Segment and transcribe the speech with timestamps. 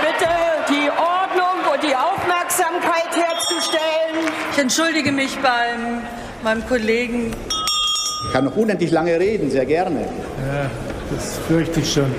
[0.00, 0.30] bitte,
[0.68, 4.32] die Ordnung und die Aufmerksamkeit herzustellen.
[4.52, 6.02] Ich entschuldige mich beim
[6.42, 7.30] meinem Kollegen.
[8.26, 10.00] Ich kann noch unendlich lange reden, sehr gerne.
[10.00, 10.70] Ja,
[11.10, 12.14] das fürchte ich schon.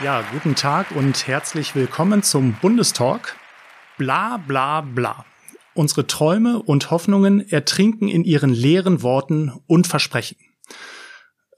[0.00, 3.34] Ja, guten Tag und herzlich willkommen zum Bundestalk.
[3.96, 5.24] Bla bla bla.
[5.78, 10.36] Unsere Träume und Hoffnungen ertrinken in ihren leeren Worten und Versprechen.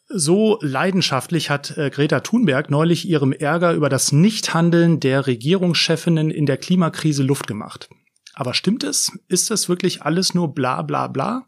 [0.08, 6.44] So leidenschaftlich hat äh, Greta Thunberg neulich ihrem Ärger über das Nichthandeln der Regierungschefinnen in
[6.44, 7.88] der Klimakrise Luft gemacht.
[8.34, 9.10] Aber stimmt es?
[9.28, 11.46] Ist das wirklich alles nur bla bla bla?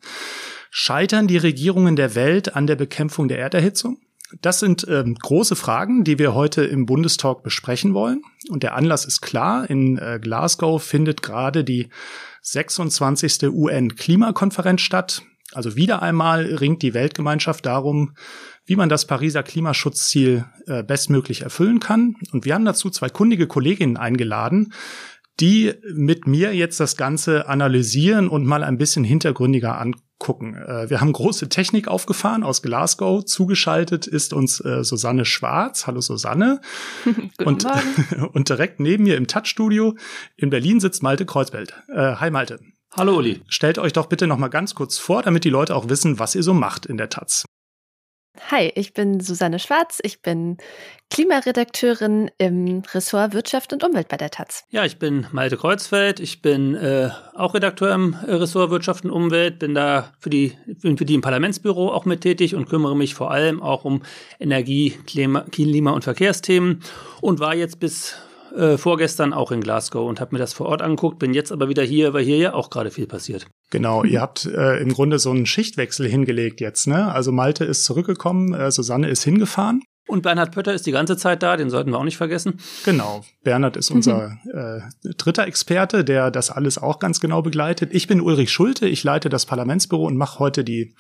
[0.71, 3.99] Scheitern die Regierungen der Welt an der Bekämpfung der Erderhitzung?
[4.41, 8.23] Das sind ähm, große Fragen, die wir heute im Bundestalk besprechen wollen.
[8.49, 9.69] Und der Anlass ist klar.
[9.69, 11.91] In äh, Glasgow findet gerade die
[12.43, 13.45] 26.
[13.45, 15.23] UN-Klimakonferenz statt.
[15.53, 18.15] Also wieder einmal ringt die Weltgemeinschaft darum,
[18.65, 22.17] wie man das Pariser Klimaschutzziel äh, bestmöglich erfüllen kann.
[22.33, 24.73] Und wir haben dazu zwei kundige Kolleginnen eingeladen,
[25.43, 30.55] die mit mir jetzt das Ganze analysieren und mal ein bisschen hintergründiger angucken.
[30.55, 33.25] Äh, wir haben große Technik aufgefahren aus Glasgow.
[33.25, 35.89] Zugeschaltet ist uns äh, Susanne Schwarz.
[35.89, 36.61] Hallo Susanne.
[37.45, 37.67] und,
[38.33, 39.97] und direkt neben mir im Touchstudio
[40.37, 41.75] in Berlin sitzt Malte Kreuzfeld.
[41.89, 42.61] Äh, hi Malte.
[42.97, 43.41] Hallo Uli.
[43.49, 46.37] Stellt euch doch bitte noch mal ganz kurz vor, damit die Leute auch wissen, was
[46.37, 47.47] ihr so macht in der Taz.
[48.51, 49.99] Hi, ich bin Susanne Schwarz.
[50.03, 50.59] Ich bin
[51.11, 54.65] Klimaredakteurin im Ressort Wirtschaft und Umwelt bei der Taz.
[54.71, 56.21] Ja, ich bin Malte Kreuzfeld.
[56.21, 59.59] Ich bin äh, auch Redakteur im Ressort Wirtschaft und Umwelt.
[59.59, 63.31] Bin da für die, für die im Parlamentsbüro auch mit tätig und kümmere mich vor
[63.31, 64.03] allem auch um
[64.41, 66.83] Energie, Klima, Klima und Verkehrsthemen
[67.21, 68.17] und war jetzt bis
[68.57, 71.69] äh, vorgestern auch in Glasgow und habe mir das vor Ort angeguckt, bin jetzt aber
[71.69, 73.47] wieder hier, weil hier ja auch gerade viel passiert.
[73.71, 77.13] Genau, ihr habt äh, im Grunde so einen Schichtwechsel hingelegt jetzt, ne?
[77.13, 79.83] Also Malte ist zurückgekommen, äh, Susanne ist hingefahren.
[80.09, 82.59] Und Bernhard Pötter ist die ganze Zeit da, den sollten wir auch nicht vergessen.
[82.85, 84.81] Genau, Bernhard ist unser äh,
[85.17, 87.91] dritter Experte, der das alles auch ganz genau begleitet.
[87.95, 90.95] Ich bin Ulrich Schulte, ich leite das Parlamentsbüro und mache heute die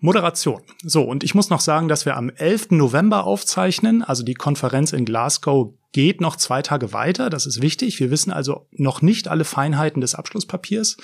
[0.00, 0.60] Moderation.
[0.82, 2.72] So, und ich muss noch sagen, dass wir am 11.
[2.72, 4.02] November aufzeichnen.
[4.02, 7.30] Also die Konferenz in Glasgow geht noch zwei Tage weiter.
[7.30, 8.00] Das ist wichtig.
[8.00, 10.98] Wir wissen also noch nicht alle Feinheiten des Abschlusspapiers.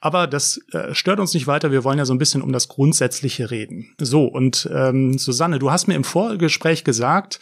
[0.00, 1.70] Aber das äh, stört uns nicht weiter.
[1.70, 3.94] Wir wollen ja so ein bisschen um das Grundsätzliche reden.
[4.00, 7.40] So, und ähm, Susanne, du hast mir im Vorgespräch gesagt,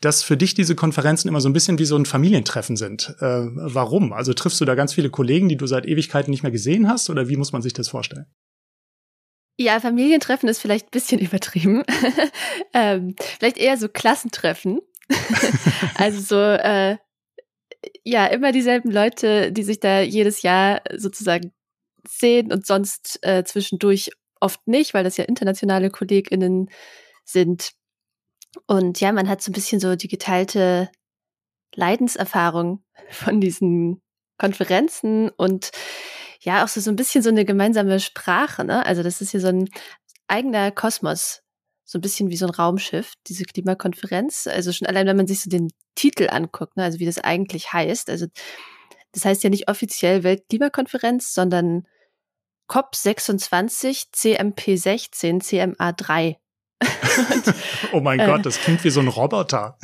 [0.00, 3.14] dass für dich diese Konferenzen immer so ein bisschen wie so ein Familientreffen sind.
[3.20, 4.12] Äh, warum?
[4.12, 7.08] Also triffst du da ganz viele Kollegen, die du seit Ewigkeiten nicht mehr gesehen hast?
[7.08, 8.26] Oder wie muss man sich das vorstellen?
[9.58, 11.84] Ja, Familientreffen ist vielleicht ein bisschen übertrieben.
[12.72, 14.80] ähm, vielleicht eher so Klassentreffen.
[15.96, 16.96] also so, äh,
[18.04, 21.52] ja, immer dieselben Leute, die sich da jedes Jahr sozusagen
[22.08, 24.10] sehen und sonst äh, zwischendurch
[24.40, 26.70] oft nicht, weil das ja internationale KollegInnen
[27.24, 27.72] sind.
[28.66, 30.90] Und ja, man hat so ein bisschen so die geteilte
[31.74, 34.02] Leidenserfahrung von diesen
[34.38, 35.70] Konferenzen und
[36.40, 38.64] ja auch so, so ein bisschen so eine gemeinsame Sprache.
[38.64, 38.84] Ne?
[38.84, 39.68] Also das ist hier so ein
[40.26, 41.42] eigener Kosmos,
[41.90, 44.46] so ein bisschen wie so ein Raumschiff, diese Klimakonferenz.
[44.46, 46.84] Also schon allein, wenn man sich so den Titel anguckt, ne?
[46.84, 48.08] also wie das eigentlich heißt.
[48.10, 48.26] Also
[49.10, 51.88] das heißt ja nicht offiziell Weltklimakonferenz, sondern
[52.68, 56.36] COP26 CMP16 CMA3.
[57.92, 59.76] oh mein äh, Gott, das klingt wie so ein Roboter.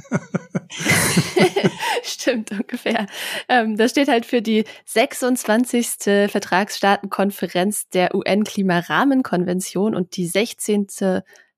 [2.05, 3.09] Stimmt, ungefähr.
[3.49, 6.31] Ähm, das steht halt für die 26.
[6.31, 10.87] Vertragsstaatenkonferenz der UN-Klimarahmenkonvention und die 16.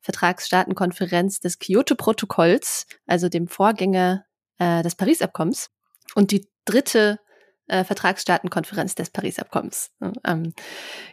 [0.08, 4.24] Vertragsstaatenkonferenz des Kyoto-Protokolls, also dem Vorgänger
[4.58, 5.70] äh, des Paris-Abkommens.
[6.14, 7.18] Und die dritte
[7.66, 9.90] äh, Vertragsstaatenkonferenz des Paris-Abkommens.
[10.24, 10.54] Ähm,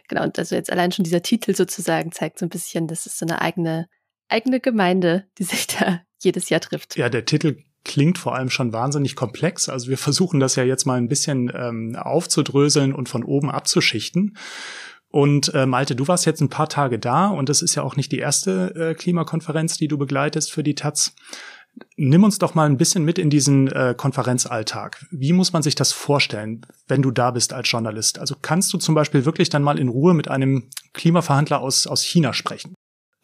[0.08, 3.18] genau, und also jetzt allein schon dieser Titel sozusagen zeigt so ein bisschen, das ist
[3.18, 3.86] so eine eigene
[4.28, 6.96] eigene Gemeinde, die sich da jedes Jahr trifft.
[6.96, 9.68] Ja, der Titel klingt vor allem schon wahnsinnig komplex.
[9.68, 14.36] Also wir versuchen das ja jetzt mal ein bisschen ähm, aufzudröseln und von oben abzuschichten.
[15.16, 17.96] Und äh, Malte, du warst jetzt ein paar Tage da und das ist ja auch
[17.96, 21.14] nicht die erste äh, Klimakonferenz, die du begleitest für die Taz.
[21.96, 25.06] Nimm uns doch mal ein bisschen mit in diesen äh, Konferenzalltag.
[25.10, 28.18] Wie muss man sich das vorstellen, wenn du da bist als Journalist?
[28.18, 32.02] Also kannst du zum Beispiel wirklich dann mal in Ruhe mit einem Klimaverhandler aus, aus
[32.02, 32.74] China sprechen?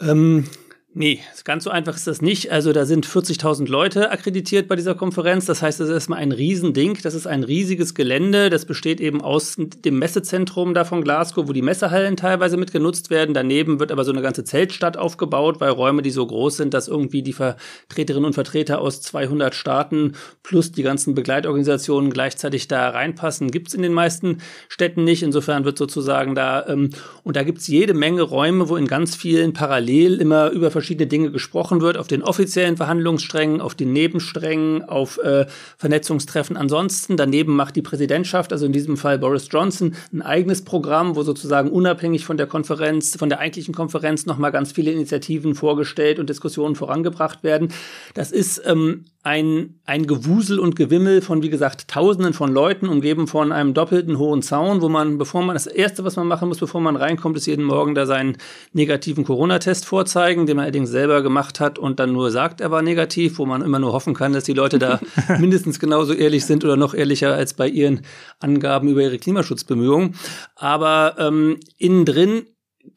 [0.00, 0.46] Ähm,
[0.94, 2.52] Nee, ganz so einfach ist das nicht.
[2.52, 5.46] Also da sind 40.000 Leute akkreditiert bei dieser Konferenz.
[5.46, 6.98] Das heißt, das ist erstmal ein Riesending.
[7.02, 8.50] Das ist ein riesiges Gelände.
[8.50, 13.08] Das besteht eben aus dem Messezentrum da von Glasgow, wo die Messehallen teilweise mit genutzt
[13.08, 13.32] werden.
[13.32, 16.88] Daneben wird aber so eine ganze Zeltstadt aufgebaut, weil Räume, die so groß sind, dass
[16.88, 20.12] irgendwie die Vertreterinnen und Vertreter aus 200 Staaten
[20.42, 25.22] plus die ganzen Begleitorganisationen gleichzeitig da reinpassen, gibt's in den meisten Städten nicht.
[25.22, 26.90] Insofern wird sozusagen da, ähm,
[27.24, 31.30] und da gibt's jede Menge Räume, wo in ganz vielen parallel immer über verschiedene Dinge
[31.30, 35.46] gesprochen wird, auf den offiziellen Verhandlungssträngen, auf den Nebensträngen, auf äh,
[35.78, 37.16] Vernetzungstreffen ansonsten.
[37.16, 41.70] Daneben macht die Präsidentschaft, also in diesem Fall Boris Johnson, ein eigenes Programm, wo sozusagen
[41.70, 46.74] unabhängig von der Konferenz, von der eigentlichen Konferenz nochmal ganz viele Initiativen vorgestellt und Diskussionen
[46.74, 47.68] vorangebracht werden.
[48.14, 53.28] Das ist ähm, ein, ein Gewusel und Gewimmel von, wie gesagt, Tausenden von Leuten, umgeben
[53.28, 56.58] von einem doppelten hohen Zaun, wo man, bevor man, das erste, was man machen muss,
[56.58, 58.36] bevor man reinkommt, ist jeden Morgen da seinen
[58.72, 62.80] negativen Corona-Test vorzeigen, den man allerdings selber gemacht hat und dann nur sagt, er war
[62.80, 65.00] negativ, wo man immer nur hoffen kann, dass die Leute da
[65.38, 68.00] mindestens genauso ehrlich sind oder noch ehrlicher als bei ihren
[68.40, 70.14] Angaben über ihre Klimaschutzbemühungen.
[70.56, 72.46] Aber ähm, innen drin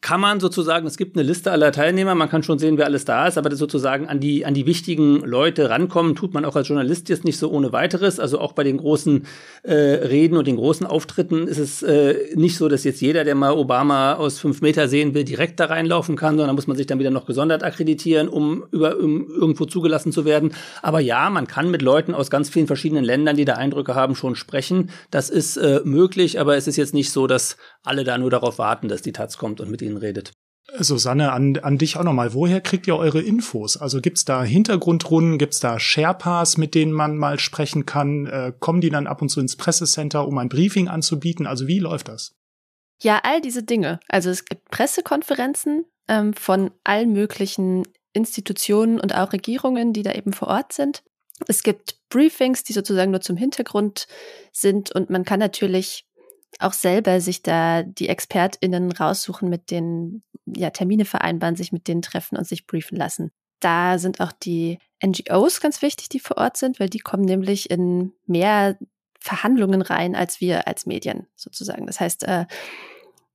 [0.00, 3.04] kann man sozusagen, es gibt eine Liste aller Teilnehmer, man kann schon sehen, wer alles
[3.04, 6.56] da ist, aber das sozusagen an die, an die wichtigen Leute rankommen, tut man auch
[6.56, 8.18] als Journalist jetzt nicht so ohne weiteres.
[8.18, 9.26] Also auch bei den großen
[9.62, 13.36] äh, Reden und den großen Auftritten ist es äh, nicht so, dass jetzt jeder, der
[13.36, 16.86] mal Obama aus fünf Meter sehen will, direkt da reinlaufen kann, sondern muss man sich
[16.86, 20.52] dann wieder noch gesondert akkreditieren, um, über, um irgendwo zugelassen zu werden.
[20.82, 24.16] Aber ja, man kann mit Leuten aus ganz vielen verschiedenen Ländern, die da Eindrücke haben,
[24.16, 24.90] schon sprechen.
[25.12, 28.58] Das ist äh, möglich, aber es ist jetzt nicht so, dass alle da nur darauf
[28.58, 30.32] warten, dass die Taz kommt und mit ihnen redet.
[30.78, 32.34] Susanne, an, an dich auch nochmal.
[32.34, 33.76] Woher kriegt ihr eure Infos?
[33.76, 38.26] Also gibt's da Hintergrundrunden, gibt's da Sherpas, mit denen man mal sprechen kann?
[38.26, 41.46] Äh, kommen die dann ab und zu ins Pressecenter, um ein Briefing anzubieten?
[41.46, 42.34] Also wie läuft das?
[43.00, 44.00] Ja, all diese Dinge.
[44.08, 50.32] Also es gibt Pressekonferenzen ähm, von allen möglichen Institutionen und auch Regierungen, die da eben
[50.32, 51.04] vor Ort sind.
[51.46, 54.08] Es gibt Briefings, die sozusagen nur zum Hintergrund
[54.52, 56.06] sind und man kann natürlich
[56.58, 62.02] auch selber sich da die ExpertInnen raussuchen, mit denen ja Termine vereinbaren, sich mit denen
[62.02, 63.30] treffen und sich briefen lassen.
[63.60, 67.70] Da sind auch die NGOs ganz wichtig, die vor Ort sind, weil die kommen nämlich
[67.70, 68.78] in mehr
[69.18, 71.86] Verhandlungen rein als wir als Medien sozusagen.
[71.86, 72.46] Das heißt, äh,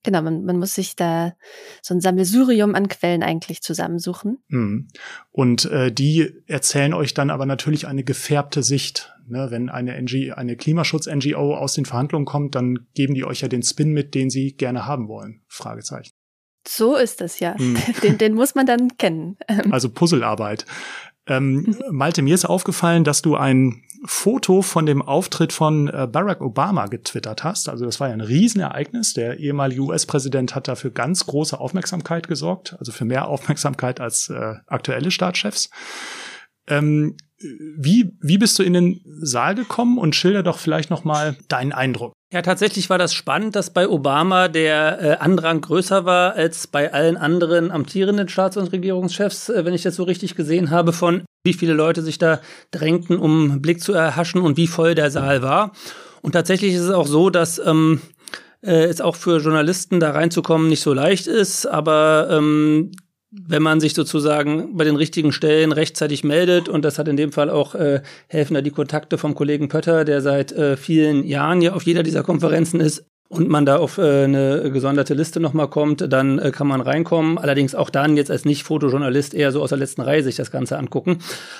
[0.03, 1.33] Genau, man, man muss sich da
[1.81, 4.39] so ein Sammelsurium an Quellen eigentlich zusammensuchen.
[4.49, 4.87] Hm.
[5.31, 9.13] Und äh, die erzählen euch dann aber natürlich eine gefärbte Sicht.
[9.27, 9.47] Ne?
[9.51, 13.63] Wenn eine, NG, eine Klimaschutz-NGO aus den Verhandlungen kommt, dann geben die euch ja den
[13.63, 15.41] Spin mit, den sie gerne haben wollen.
[15.47, 16.13] Fragezeichen.
[16.67, 17.57] So ist es ja.
[17.57, 17.75] Hm.
[18.03, 19.37] Den, den muss man dann kennen.
[19.71, 20.65] Also Puzzlearbeit.
[21.31, 26.41] Ähm, Malte, mir ist aufgefallen, dass du ein Foto von dem Auftritt von äh, Barack
[26.41, 27.69] Obama getwittert hast.
[27.69, 29.13] Also das war ja ein Riesenereignis.
[29.13, 34.55] Der ehemalige US-Präsident hat dafür ganz große Aufmerksamkeit gesorgt, also für mehr Aufmerksamkeit als äh,
[34.67, 35.69] aktuelle Staatschefs.
[36.67, 37.15] Ähm,
[37.77, 41.71] wie, wie bist du in den Saal gekommen und schilder doch vielleicht noch mal deinen
[41.71, 42.13] Eindruck.
[42.33, 46.93] Ja, tatsächlich war das spannend, dass bei Obama der äh, Andrang größer war als bei
[46.93, 51.23] allen anderen amtierenden Staats- und Regierungschefs, äh, wenn ich das so richtig gesehen habe, von
[51.43, 52.39] wie viele Leute sich da
[52.71, 55.73] drängten, um Blick zu erhaschen und wie voll der Saal war.
[56.21, 57.99] Und tatsächlich ist es auch so, dass ähm,
[58.61, 62.91] äh, es auch für Journalisten da reinzukommen nicht so leicht ist, aber ähm,
[63.31, 67.31] wenn man sich sozusagen bei den richtigen Stellen rechtzeitig meldet, und das hat in dem
[67.31, 71.61] Fall auch äh, helfen da die Kontakte vom Kollegen Pötter, der seit äh, vielen Jahren
[71.61, 75.69] ja auf jeder dieser Konferenzen ist, und man da auf äh, eine gesonderte Liste nochmal
[75.69, 77.37] kommt, dann äh, kann man reinkommen.
[77.37, 80.77] Allerdings auch dann jetzt als Nicht-Fotojournalist eher so aus der letzten Reihe sich das Ganze
[80.77, 81.19] angucken.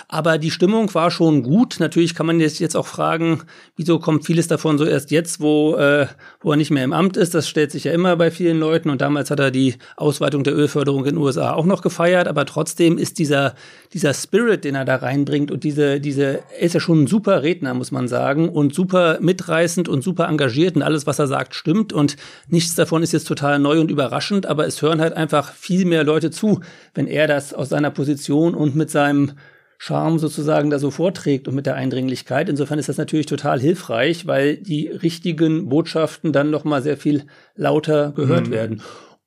[0.10, 1.78] Aber die Stimmung war schon gut.
[1.80, 3.44] Natürlich kann man jetzt, jetzt auch fragen,
[3.78, 6.08] wieso kommt vieles davon so erst jetzt, wo, äh,
[6.42, 7.34] wo er nicht mehr im Amt ist.
[7.34, 8.90] Das stellt sich ja immer bei vielen Leuten.
[8.90, 12.28] Und damals hat er die Ausweitung der Ölförderung in den USA auch noch gefeiert.
[12.28, 13.56] Aber trotzdem ist dieser,
[13.94, 17.44] dieser Spirit, den er da reinbringt und diese, diese, er ist ja schon ein super
[17.44, 21.61] Redner, muss man sagen, und super mitreißend und super engagiert und alles, was er sagt,
[21.62, 25.54] stimmt und nichts davon ist jetzt total neu und überraschend, aber es hören halt einfach
[25.54, 26.62] viel mehr Leute zu,
[26.96, 29.34] wenn er das aus seiner Position und mit seinem
[29.78, 32.50] Charme sozusagen da so vorträgt und mit der Eindringlichkeit.
[32.50, 37.26] Insofern ist das natürlich total hilfreich, weil die richtigen Botschaften dann noch mal sehr viel
[37.56, 38.52] lauter gehört mhm.
[38.52, 38.82] werden.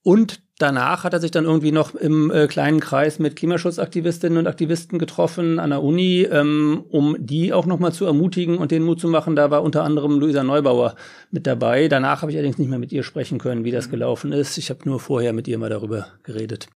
[0.04, 4.46] Und danach hat er sich dann irgendwie noch im äh, kleinen Kreis mit Klimaschutzaktivistinnen und
[4.46, 9.00] Aktivisten getroffen an der Uni, ähm, um die auch nochmal zu ermutigen und den Mut
[9.00, 9.34] zu machen.
[9.34, 10.94] Da war unter anderem Luisa Neubauer
[11.30, 11.88] mit dabei.
[11.88, 14.58] Danach habe ich allerdings nicht mehr mit ihr sprechen können, wie das gelaufen ist.
[14.58, 16.68] Ich habe nur vorher mit ihr mal darüber geredet.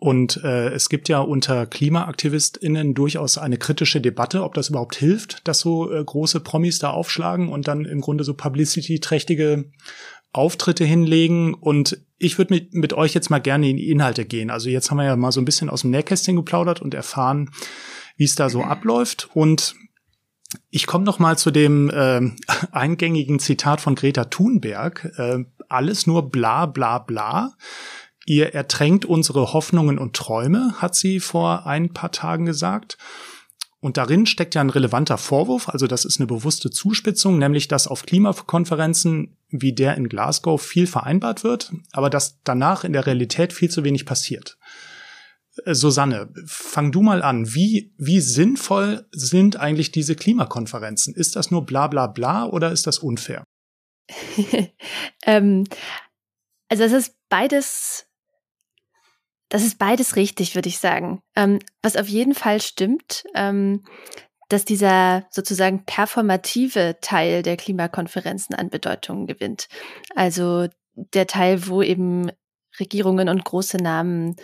[0.00, 5.46] Und äh, es gibt ja unter KlimaaktivistInnen durchaus eine kritische Debatte, ob das überhaupt hilft,
[5.46, 9.66] dass so äh, große Promis da aufschlagen und dann im Grunde so publicity-trächtige
[10.32, 14.50] Auftritte hinlegen und ich würde mit, mit euch jetzt mal gerne in die Inhalte gehen.
[14.50, 17.50] Also jetzt haben wir ja mal so ein bisschen aus dem Nähkästchen geplaudert und erfahren,
[18.16, 19.30] wie es da so abläuft.
[19.32, 19.74] Und
[20.68, 22.20] ich komme noch mal zu dem äh,
[22.72, 25.10] eingängigen Zitat von Greta Thunberg.
[25.16, 27.54] Äh, alles nur bla bla bla.
[28.26, 32.98] Ihr ertränkt unsere Hoffnungen und Träume, hat sie vor ein paar Tagen gesagt.
[33.80, 37.88] Und darin steckt ja ein relevanter Vorwurf, also das ist eine bewusste Zuspitzung, nämlich dass
[37.88, 43.52] auf Klimakonferenzen wie der in Glasgow viel vereinbart wird, aber dass danach in der Realität
[43.52, 44.58] viel zu wenig passiert.
[45.64, 47.54] Äh, Susanne, fang du mal an.
[47.54, 51.14] Wie, wie sinnvoll sind eigentlich diese Klimakonferenzen?
[51.14, 53.44] Ist das nur bla bla bla oder ist das unfair?
[55.24, 55.64] ähm,
[56.68, 58.06] also es ist beides
[59.50, 61.22] das ist beides richtig, würde ich sagen.
[61.34, 63.82] Ähm, was auf jeden Fall stimmt, ähm,
[64.50, 69.68] dass dieser sozusagen performative Teil der Klimakonferenzen an Bedeutung gewinnt.
[70.14, 72.30] Also der Teil, wo eben
[72.78, 74.36] Regierungen und große Namen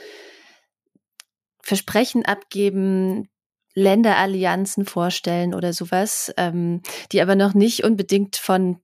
[1.60, 3.28] Versprechen abgeben,
[3.74, 8.80] Länderallianzen vorstellen oder sowas, ähm, die aber noch nicht unbedingt von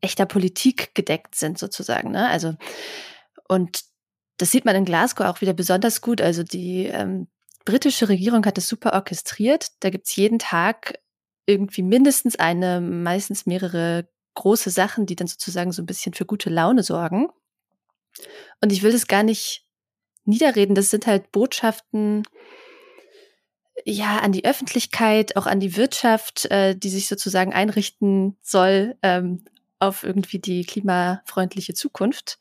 [0.00, 2.10] echter Politik gedeckt sind, sozusagen.
[2.10, 2.26] Ne?
[2.28, 2.54] Also
[3.46, 3.82] und
[4.38, 6.22] das sieht man in Glasgow auch wieder besonders gut.
[6.22, 7.28] Also die ähm,
[7.66, 9.68] britische Regierung hat das super orchestriert.
[9.80, 10.98] Da gibt's jeden Tag
[11.44, 16.48] irgendwie mindestens eine, meistens mehrere große Sachen, die dann sozusagen so ein bisschen für gute
[16.48, 17.28] Laune sorgen.
[18.62, 19.66] Und ich will das gar nicht
[20.24, 20.74] niederreden.
[20.74, 22.22] Das sind halt Botschaften,
[23.84, 29.44] ja, an die Öffentlichkeit, auch an die Wirtschaft, äh, die sich sozusagen einrichten soll ähm,
[29.78, 32.38] auf irgendwie die klimafreundliche Zukunft.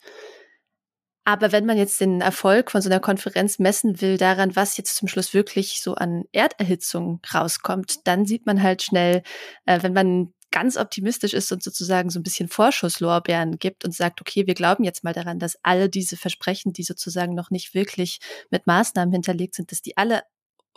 [1.25, 4.95] Aber wenn man jetzt den Erfolg von so einer Konferenz messen will daran, was jetzt
[4.95, 9.23] zum Schluss wirklich so an Erderhitzung rauskommt, dann sieht man halt schnell,
[9.65, 14.21] äh, wenn man ganz optimistisch ist und sozusagen so ein bisschen Vorschusslorbeeren gibt und sagt,
[14.21, 18.19] okay, wir glauben jetzt mal daran, dass alle diese Versprechen, die sozusagen noch nicht wirklich
[18.51, 20.21] mit Maßnahmen hinterlegt sind, dass die alle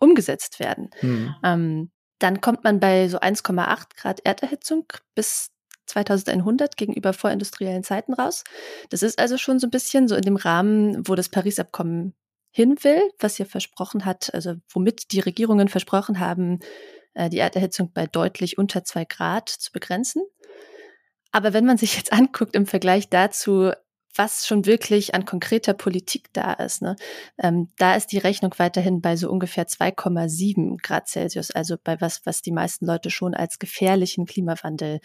[0.00, 0.90] umgesetzt werden.
[1.02, 1.34] Mhm.
[1.44, 5.50] Ähm, dann kommt man bei so 1,8 Grad Erderhitzung bis
[5.88, 8.44] 2100 gegenüber vorindustriellen Zeiten raus.
[8.90, 12.14] Das ist also schon so ein bisschen so in dem Rahmen, wo das Paris-Abkommen
[12.50, 16.60] hin will, was ihr versprochen hat, also womit die Regierungen versprochen haben,
[17.14, 20.22] äh, die Erderhitzung bei deutlich unter zwei Grad zu begrenzen.
[21.30, 23.72] Aber wenn man sich jetzt anguckt im Vergleich dazu,
[24.14, 26.96] was schon wirklich an konkreter Politik da ist, ne,
[27.38, 32.22] ähm, da ist die Rechnung weiterhin bei so ungefähr 2,7 Grad Celsius, also bei was,
[32.24, 34.98] was die meisten Leute schon als gefährlichen Klimawandel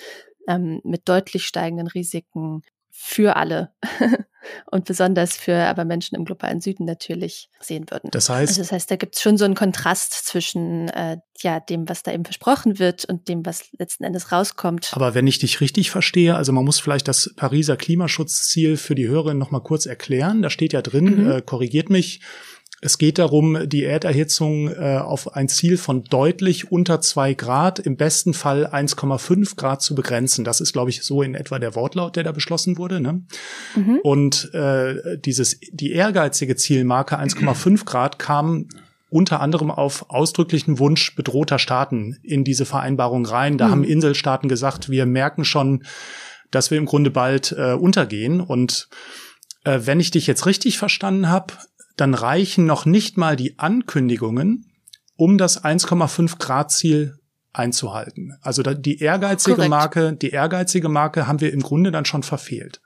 [0.47, 2.61] ähm, mit deutlich steigenden Risiken
[2.95, 3.71] für alle
[4.71, 8.11] und besonders für aber Menschen im globalen Süden natürlich sehen würden.
[8.11, 11.59] Das heißt, also das heißt, da gibt es schon so einen Kontrast zwischen äh, ja
[11.59, 14.91] dem, was da eben versprochen wird und dem, was letzten Endes rauskommt.
[14.93, 19.07] Aber wenn ich dich richtig verstehe, also man muss vielleicht das Pariser Klimaschutzziel für die
[19.07, 20.43] Hörerinnen noch mal kurz erklären.
[20.43, 21.31] Da steht ja drin, mhm.
[21.31, 22.21] äh, korrigiert mich
[22.85, 27.95] es geht darum, die Erderhitzung äh, auf ein Ziel von deutlich unter zwei Grad, im
[27.95, 30.43] besten Fall 1,5 Grad zu begrenzen.
[30.43, 32.99] Das ist, glaube ich, so in etwa der Wortlaut, der da beschlossen wurde.
[32.99, 33.23] Ne?
[33.77, 33.99] Mhm.
[34.03, 38.67] Und äh, dieses, die ehrgeizige Zielmarke 1,5 Grad kam
[39.09, 43.57] unter anderem auf ausdrücklichen Wunsch bedrohter Staaten in diese Vereinbarung rein.
[43.57, 43.71] Da mhm.
[43.71, 45.83] haben Inselstaaten gesagt, wir merken schon,
[46.51, 48.41] dass wir im Grunde bald äh, untergehen.
[48.41, 48.89] Und
[49.63, 51.53] äh, wenn ich dich jetzt richtig verstanden habe,
[51.95, 54.71] dann reichen noch nicht mal die Ankündigungen,
[55.15, 57.17] um das 1,5 Grad Ziel
[57.53, 58.37] einzuhalten.
[58.41, 59.69] Also die ehrgeizige Korrekt.
[59.69, 62.81] Marke, die ehrgeizige Marke haben wir im Grunde dann schon verfehlt.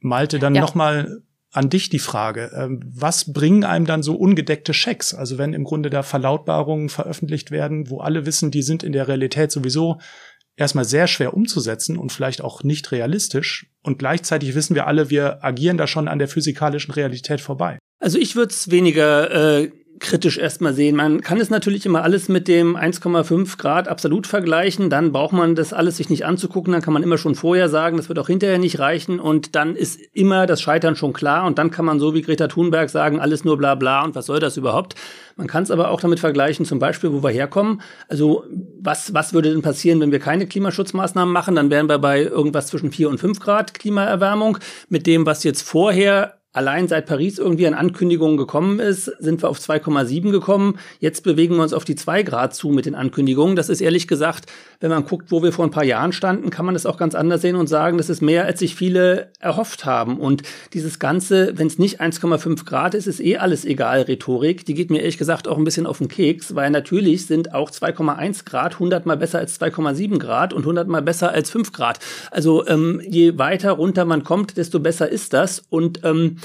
[0.00, 0.62] Malte, dann ja.
[0.62, 1.22] noch mal
[1.52, 2.50] an dich die Frage.
[2.56, 5.14] Ähm, was bringen einem dann so ungedeckte Schecks?
[5.14, 9.06] Also wenn im Grunde da Verlautbarungen veröffentlicht werden, wo alle wissen, die sind in der
[9.06, 10.00] Realität sowieso
[10.56, 13.70] erstmal sehr schwer umzusetzen und vielleicht auch nicht realistisch.
[13.82, 17.78] Und gleichzeitig wissen wir alle, wir agieren da schon an der physikalischen Realität vorbei.
[18.02, 20.96] Also ich würde es weniger äh, kritisch erstmal sehen.
[20.96, 24.90] Man kann es natürlich immer alles mit dem 1,5 Grad absolut vergleichen.
[24.90, 26.72] Dann braucht man das alles sich nicht anzugucken.
[26.72, 29.20] Dann kann man immer schon vorher sagen, das wird auch hinterher nicht reichen.
[29.20, 31.46] Und dann ist immer das Scheitern schon klar.
[31.46, 34.26] Und dann kann man so wie Greta Thunberg sagen, alles nur bla bla und was
[34.26, 34.96] soll das überhaupt?
[35.36, 37.82] Man kann es aber auch damit vergleichen, zum Beispiel, wo wir herkommen.
[38.08, 38.42] Also
[38.80, 41.54] was, was würde denn passieren, wenn wir keine Klimaschutzmaßnahmen machen?
[41.54, 44.58] Dann wären wir bei irgendwas zwischen 4 und 5 Grad Klimaerwärmung.
[44.88, 49.48] Mit dem, was jetzt vorher allein seit Paris irgendwie an Ankündigungen gekommen ist, sind wir
[49.48, 50.78] auf 2,7 gekommen.
[51.00, 53.56] Jetzt bewegen wir uns auf die 2 Grad zu mit den Ankündigungen.
[53.56, 54.46] Das ist ehrlich gesagt,
[54.80, 57.14] wenn man guckt, wo wir vor ein paar Jahren standen, kann man das auch ganz
[57.14, 60.18] anders sehen und sagen, das ist mehr, als sich viele erhofft haben.
[60.18, 60.42] Und
[60.74, 64.66] dieses Ganze, wenn es nicht 1,5 Grad ist, ist eh alles egal, Rhetorik.
[64.66, 67.70] Die geht mir ehrlich gesagt auch ein bisschen auf den Keks, weil natürlich sind auch
[67.70, 71.98] 2,1 Grad 100 mal besser als 2,7 Grad und 100 mal besser als 5 Grad.
[72.30, 75.62] Also ähm, je weiter runter man kommt, desto besser ist das.
[75.70, 76.36] Und ähm,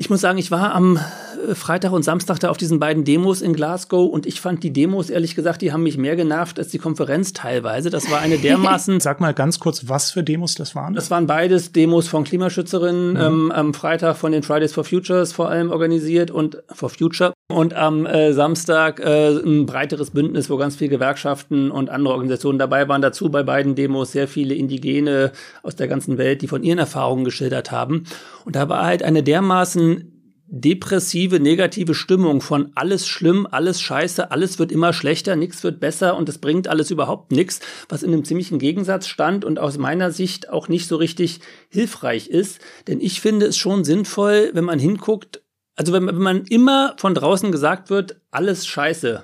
[0.00, 3.42] ich muss sagen, ich war am äh, Freitag und Samstag da auf diesen beiden Demos
[3.42, 6.68] in Glasgow und ich fand die Demos, ehrlich gesagt, die haben mich mehr genervt als
[6.68, 7.90] die Konferenz teilweise.
[7.90, 9.00] Das war eine dermaßen.
[9.00, 10.94] Sag mal ganz kurz, was für Demos das waren?
[10.94, 13.20] Das waren beides Demos von Klimaschützerinnen, mhm.
[13.20, 17.34] ähm, am Freitag von den Fridays for Futures vor allem organisiert und for Future.
[17.50, 22.58] Und am äh, Samstag äh, ein breiteres Bündnis, wo ganz viele Gewerkschaften und andere Organisationen
[22.58, 23.02] dabei waren.
[23.02, 27.24] Dazu bei beiden Demos sehr viele Indigene aus der ganzen Welt, die von ihren Erfahrungen
[27.24, 28.04] geschildert haben.
[28.44, 34.58] Und da war halt eine dermaßen depressive, negative Stimmung von alles schlimm, alles scheiße, alles
[34.58, 38.24] wird immer schlechter, nichts wird besser und es bringt alles überhaupt nichts, was in einem
[38.24, 42.58] ziemlichen Gegensatz stand und aus meiner Sicht auch nicht so richtig hilfreich ist.
[42.88, 45.40] Denn ich finde es schon sinnvoll, wenn man hinguckt,
[45.80, 49.22] also wenn, wenn man immer von draußen gesagt wird, alles scheiße.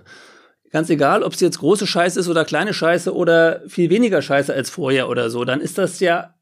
[0.70, 4.54] Ganz egal, ob es jetzt große Scheiße ist oder kleine Scheiße oder viel weniger Scheiße
[4.54, 6.34] als vorher oder so, dann ist das ja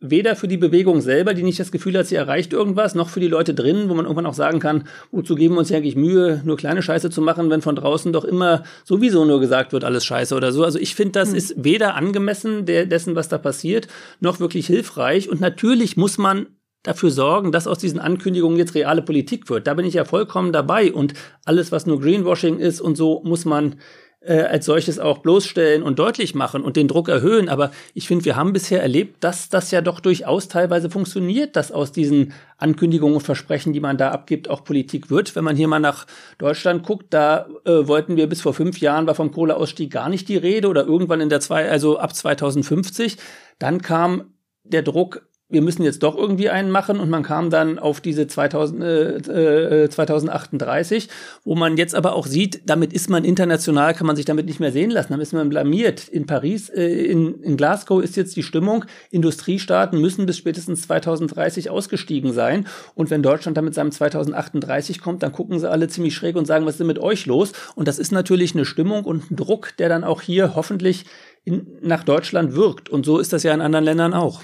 [0.00, 3.20] weder für die Bewegung selber, die nicht das Gefühl hat, sie erreicht irgendwas, noch für
[3.20, 5.94] die Leute drin, wo man irgendwann auch sagen kann, wozu geben wir uns ja eigentlich
[5.94, 9.84] Mühe, nur kleine Scheiße zu machen, wenn von draußen doch immer sowieso nur gesagt wird,
[9.84, 10.64] alles Scheiße oder so.
[10.64, 11.36] Also ich finde, das hm.
[11.36, 13.88] ist weder angemessen der, dessen, was da passiert,
[14.20, 15.28] noch wirklich hilfreich.
[15.28, 16.46] Und natürlich muss man
[16.82, 19.66] dafür sorgen, dass aus diesen Ankündigungen jetzt reale Politik wird.
[19.66, 20.92] Da bin ich ja vollkommen dabei.
[20.92, 23.76] Und alles, was nur Greenwashing ist und so, muss man
[24.20, 27.48] äh, als solches auch bloßstellen und deutlich machen und den Druck erhöhen.
[27.48, 31.72] Aber ich finde, wir haben bisher erlebt, dass das ja doch durchaus teilweise funktioniert, dass
[31.72, 35.36] aus diesen Ankündigungen und Versprechen, die man da abgibt, auch Politik wird.
[35.36, 36.06] Wenn man hier mal nach
[36.38, 40.28] Deutschland guckt, da äh, wollten wir bis vor fünf Jahren war vom Kohleausstieg gar nicht
[40.28, 43.16] die Rede oder irgendwann in der zwei, also ab 2050.
[43.58, 44.34] Dann kam
[44.64, 48.26] der Druck wir müssen jetzt doch irgendwie einen machen und man kam dann auf diese
[48.26, 51.08] 2000, äh, äh, 2038,
[51.44, 54.60] wo man jetzt aber auch sieht, damit ist man international, kann man sich damit nicht
[54.60, 56.08] mehr sehen lassen, dann ist man blamiert.
[56.08, 61.70] In Paris, äh, in, in Glasgow ist jetzt die Stimmung, Industriestaaten müssen bis spätestens 2030
[61.70, 66.14] ausgestiegen sein und wenn Deutschland dann mit seinem 2038 kommt, dann gucken sie alle ziemlich
[66.14, 67.52] schräg und sagen, was ist denn mit euch los?
[67.74, 71.04] Und das ist natürlich eine Stimmung und ein Druck, der dann auch hier hoffentlich
[71.44, 72.88] in, nach Deutschland wirkt.
[72.88, 74.42] Und so ist das ja in anderen Ländern auch.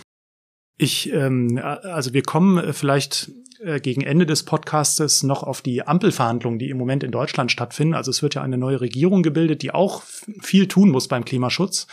[0.78, 3.30] Ich, ähm, also wir kommen äh, vielleicht
[3.60, 7.94] äh, gegen Ende des Podcastes noch auf die Ampelverhandlungen, die im Moment in Deutschland stattfinden.
[7.94, 10.02] Also es wird ja eine neue Regierung gebildet, die auch
[10.40, 11.86] viel tun muss beim Klimaschutz.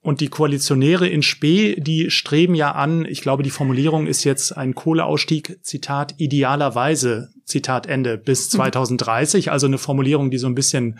[0.00, 4.56] Und die Koalitionäre in Spee, die streben ja an, ich glaube, die Formulierung ist jetzt
[4.56, 9.46] ein Kohleausstieg, Zitat, idealerweise, Zitat Ende, bis 2030.
[9.46, 9.52] Mhm.
[9.52, 10.98] Also eine Formulierung, die so ein bisschen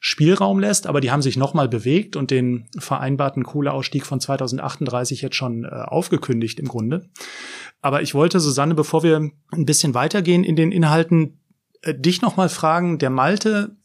[0.00, 5.36] Spielraum lässt, aber die haben sich nochmal bewegt und den vereinbarten Kohleausstieg von 2038 jetzt
[5.36, 7.08] schon äh, aufgekündigt im Grunde.
[7.80, 11.40] Aber ich wollte, Susanne, bevor wir ein bisschen weitergehen in den Inhalten,
[11.82, 13.76] äh, dich nochmal fragen, der Malte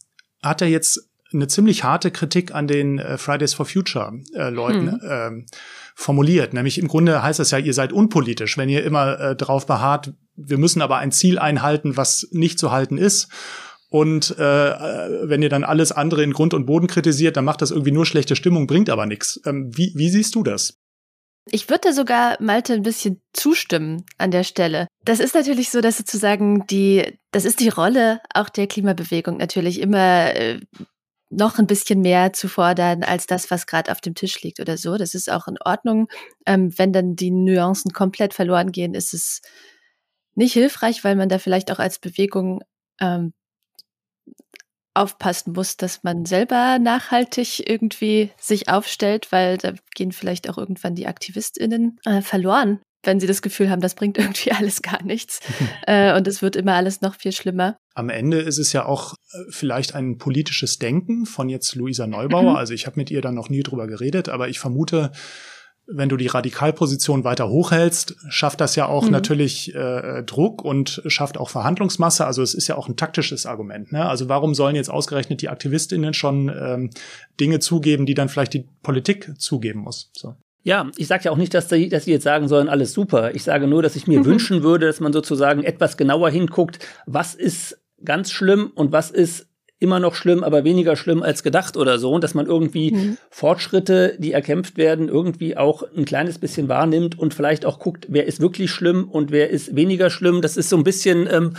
[0.42, 5.00] hat ja jetzt eine ziemlich harte Kritik an den äh, Fridays for Future äh, Leuten
[5.00, 5.44] hm.
[5.44, 5.52] äh,
[5.94, 6.52] formuliert.
[6.52, 10.12] Nämlich im Grunde heißt das ja, ihr seid unpolitisch, wenn ihr immer äh, darauf beharrt,
[10.34, 13.28] wir müssen aber ein Ziel einhalten, was nicht zu halten ist.
[13.92, 14.42] Und äh,
[15.28, 18.06] wenn ihr dann alles andere in Grund und Boden kritisiert, dann macht das irgendwie nur
[18.06, 19.38] schlechte Stimmung, bringt aber nichts.
[19.44, 20.78] Ähm, wie, wie siehst du das?
[21.50, 24.88] Ich würde sogar Malte ein bisschen zustimmen an der Stelle.
[25.04, 29.78] Das ist natürlich so, dass sozusagen die, das ist die Rolle auch der Klimabewegung natürlich
[29.78, 30.60] immer äh,
[31.28, 34.78] noch ein bisschen mehr zu fordern als das, was gerade auf dem Tisch liegt oder
[34.78, 34.96] so.
[34.96, 36.08] Das ist auch in Ordnung.
[36.46, 39.42] Ähm, wenn dann die Nuancen komplett verloren gehen, ist es
[40.34, 42.62] nicht hilfreich, weil man da vielleicht auch als Bewegung
[42.98, 43.34] ähm,
[44.94, 50.94] aufpassen muss, dass man selber nachhaltig irgendwie sich aufstellt, weil da gehen vielleicht auch irgendwann
[50.94, 55.40] die AktivistInnen äh, verloren, wenn sie das Gefühl haben, das bringt irgendwie alles gar nichts
[55.86, 57.76] äh, und es wird immer alles noch viel schlimmer.
[57.94, 62.52] Am Ende ist es ja auch äh, vielleicht ein politisches Denken von jetzt Luisa Neubauer.
[62.52, 62.56] Mhm.
[62.56, 65.12] Also ich habe mit ihr dann noch nie drüber geredet, aber ich vermute,
[65.86, 69.10] wenn du die Radikalposition weiter hochhältst, schafft das ja auch mhm.
[69.10, 72.24] natürlich äh, Druck und schafft auch Verhandlungsmasse.
[72.24, 73.92] Also es ist ja auch ein taktisches Argument.
[73.92, 74.08] Ne?
[74.08, 76.90] Also warum sollen jetzt ausgerechnet die Aktivistinnen schon ähm,
[77.40, 80.10] Dinge zugeben, die dann vielleicht die Politik zugeben muss?
[80.12, 80.36] So.
[80.64, 83.34] Ja, ich sage ja auch nicht, dass sie, dass sie jetzt sagen sollen, alles super.
[83.34, 84.26] Ich sage nur, dass ich mir mhm.
[84.26, 89.48] wünschen würde, dass man sozusagen etwas genauer hinguckt, was ist ganz schlimm und was ist
[89.82, 92.12] immer noch schlimm, aber weniger schlimm als gedacht oder so.
[92.12, 93.18] Und dass man irgendwie mhm.
[93.30, 98.26] Fortschritte, die erkämpft werden, irgendwie auch ein kleines bisschen wahrnimmt und vielleicht auch guckt, wer
[98.26, 100.40] ist wirklich schlimm und wer ist weniger schlimm.
[100.40, 101.54] Das ist so ein bisschen, ähm,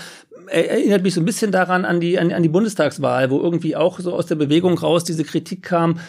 [0.47, 3.99] erinnert mich so ein bisschen daran an die, an, an die Bundestagswahl, wo irgendwie auch
[3.99, 5.99] so aus der Bewegung raus diese Kritik kam,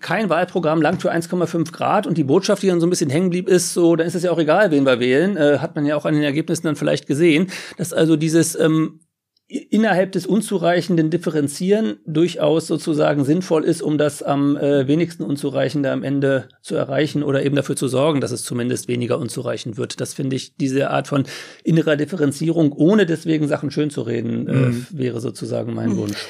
[0.00, 3.30] kein Wahlprogramm langt für 1,5 Grad und die Botschaft, die dann so ein bisschen hängen
[3.30, 5.86] blieb, ist so, dann ist es ja auch egal, wen wir wählen, äh, hat man
[5.86, 7.46] ja auch an den Ergebnissen dann vielleicht gesehen,
[7.78, 9.00] dass also dieses ähm,
[9.46, 16.02] innerhalb des Unzureichenden differenzieren durchaus sozusagen sinnvoll ist, um das am äh, wenigsten Unzureichende am
[16.02, 20.00] Ende zu erreichen oder eben dafür zu sorgen, dass es zumindest weniger unzureichend wird.
[20.00, 21.24] Das finde ich, diese Art von
[21.62, 24.86] innerer Differenzierung, ohne deswegen Sachen schön zu reden, äh, mhm.
[24.90, 25.96] wäre sozusagen mein mhm.
[25.98, 26.26] Wunsch.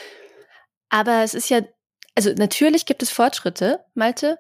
[0.89, 1.61] Aber es ist ja,
[2.17, 4.39] also natürlich gibt es Fortschritte, Malte,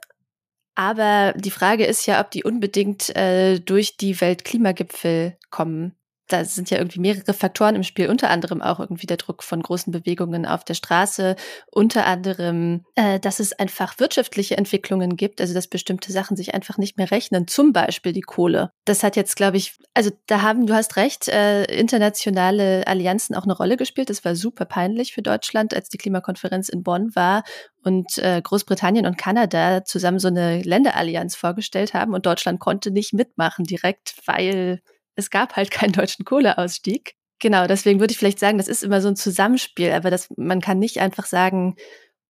[0.75, 5.95] aber die Frage ist ja, ob die unbedingt äh, durch die Weltklimagipfel kommen
[6.35, 9.63] da sind ja irgendwie mehrere Faktoren im Spiel, unter anderem auch irgendwie der Druck von
[9.63, 11.37] großen Bewegungen auf der Straße,
[11.71, 16.77] unter anderem, äh, dass es einfach wirtschaftliche Entwicklungen gibt, also dass bestimmte Sachen sich einfach
[16.77, 18.73] nicht mehr rechnen, zum Beispiel die Kohle.
[18.85, 23.45] Das hat jetzt, glaube ich, also da haben, du hast recht, äh, internationale Allianzen auch
[23.45, 24.11] eine Rolle gespielt.
[24.11, 27.45] Das war super peinlich für Deutschland, als die Klimakonferenz in Bonn war
[27.85, 33.13] und äh, Großbritannien und Kanada zusammen so eine Länderallianz vorgestellt haben und Deutschland konnte nicht
[33.13, 34.81] mitmachen direkt, weil
[35.17, 37.15] es gab halt keinen deutschen Kohleausstieg.
[37.41, 40.61] Genau, deswegen würde ich vielleicht sagen, das ist immer so ein Zusammenspiel, aber das, man
[40.61, 41.77] kann nicht einfach sagen,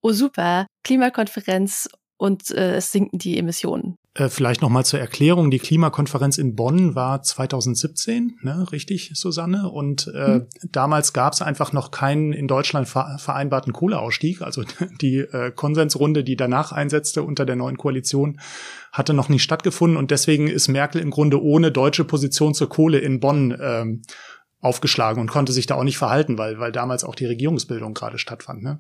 [0.03, 3.99] oh super, Klimakonferenz und äh, es sinken die Emissionen.
[4.17, 5.51] Äh, vielleicht nochmal zur Erklärung.
[5.51, 9.69] Die Klimakonferenz in Bonn war 2017, ne, richtig, Susanne?
[9.69, 10.47] Und äh, mhm.
[10.71, 14.43] damals gab es einfach noch keinen in Deutschland vereinbarten Kohleausstieg.
[14.43, 14.63] Also
[15.01, 18.39] die äh, Konsensrunde, die danach einsetzte unter der neuen Koalition,
[18.93, 19.97] hatte noch nicht stattgefunden.
[19.97, 24.03] Und deswegen ist Merkel im Grunde ohne deutsche Position zur Kohle in Bonn ähm,
[24.65, 28.19] aufgeschlagen und konnte sich da auch nicht verhalten, weil, weil damals auch die Regierungsbildung gerade
[28.19, 28.63] stattfand.
[28.63, 28.79] Ne?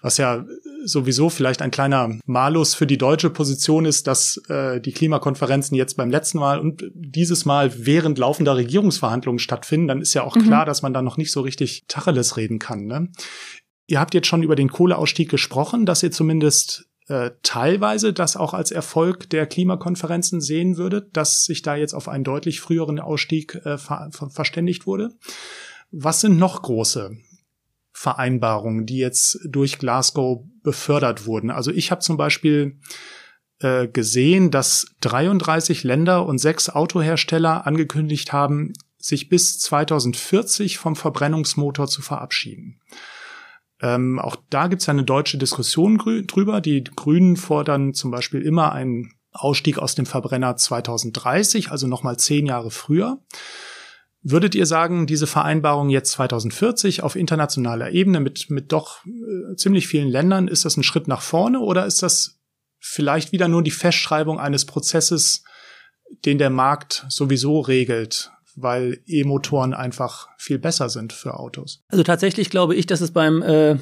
[0.00, 0.46] Was ja
[0.84, 5.96] sowieso vielleicht ein kleiner Malus für die deutsche Position ist, dass äh, die Klimakonferenzen jetzt
[5.98, 10.44] beim letzten Mal und dieses Mal während laufender Regierungsverhandlungen stattfinden, dann ist ja auch mhm.
[10.44, 12.86] klar, dass man da noch nicht so richtig Tacheles reden kann.
[12.86, 13.10] Ne?
[13.86, 18.52] Ihr habt jetzt schon über den Kohleausstieg gesprochen, dass ihr zumindest äh, teilweise das auch
[18.52, 23.54] als Erfolg der Klimakonferenzen sehen würde, dass sich da jetzt auf einen deutlich früheren Ausstieg
[23.64, 25.10] äh, ver verständigt wurde.
[25.90, 27.16] Was sind noch große
[27.92, 31.50] Vereinbarungen, die jetzt durch Glasgow befördert wurden?
[31.50, 32.80] Also ich habe zum Beispiel
[33.60, 41.86] äh, gesehen, dass 33 Länder und sechs Autohersteller angekündigt haben, sich bis 2040 vom Verbrennungsmotor
[41.86, 42.80] zu verabschieden.
[43.80, 46.60] Ähm, auch da gibt es eine deutsche Diskussion drüber.
[46.60, 52.46] Die Grünen fordern zum Beispiel immer einen Ausstieg aus dem Verbrenner 2030, also nochmal zehn
[52.46, 53.18] Jahre früher.
[54.22, 59.86] Würdet ihr sagen, diese Vereinbarung jetzt 2040 auf internationaler Ebene mit, mit doch äh, ziemlich
[59.86, 62.40] vielen Ländern, ist das ein Schritt nach vorne oder ist das
[62.80, 65.44] vielleicht wieder nur die Festschreibung eines Prozesses,
[66.24, 68.32] den der Markt sowieso regelt?
[68.56, 71.84] Weil E-Motoren einfach viel besser sind für Autos.
[71.88, 73.76] Also tatsächlich glaube ich, dass es beim äh,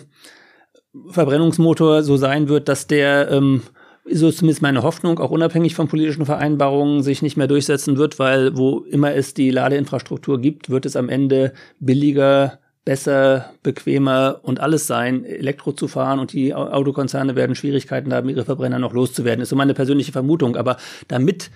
[1.08, 3.62] Verbrennungsmotor so sein wird, dass der ähm,
[4.10, 8.18] so ist zumindest meine Hoffnung, auch unabhängig von politischen Vereinbarungen sich nicht mehr durchsetzen wird,
[8.18, 14.60] weil wo immer es die Ladeinfrastruktur gibt, wird es am Ende billiger, besser, bequemer und
[14.60, 19.40] alles sein, Elektro zu fahren und die Autokonzerne werden Schwierigkeiten haben, ihre Verbrenner noch loszuwerden.
[19.40, 20.56] Das ist so meine persönliche Vermutung.
[20.56, 20.76] Aber
[21.08, 21.50] damit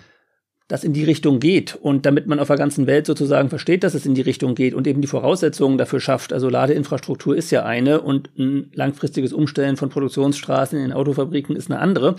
[0.68, 3.94] das in die Richtung geht und damit man auf der ganzen Welt sozusagen versteht, dass
[3.94, 6.30] es in die Richtung geht und eben die Voraussetzungen dafür schafft.
[6.30, 11.70] Also Ladeinfrastruktur ist ja eine und ein langfristiges Umstellen von Produktionsstraßen in den Autofabriken ist
[11.70, 12.16] eine andere.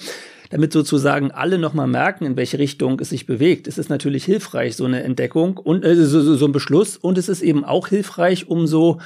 [0.50, 4.76] Damit sozusagen alle nochmal merken, in welche Richtung es sich bewegt, ist es natürlich hilfreich,
[4.76, 6.98] so eine Entdeckung und äh, so, so ein Beschluss.
[6.98, 8.98] Und es ist eben auch hilfreich, um so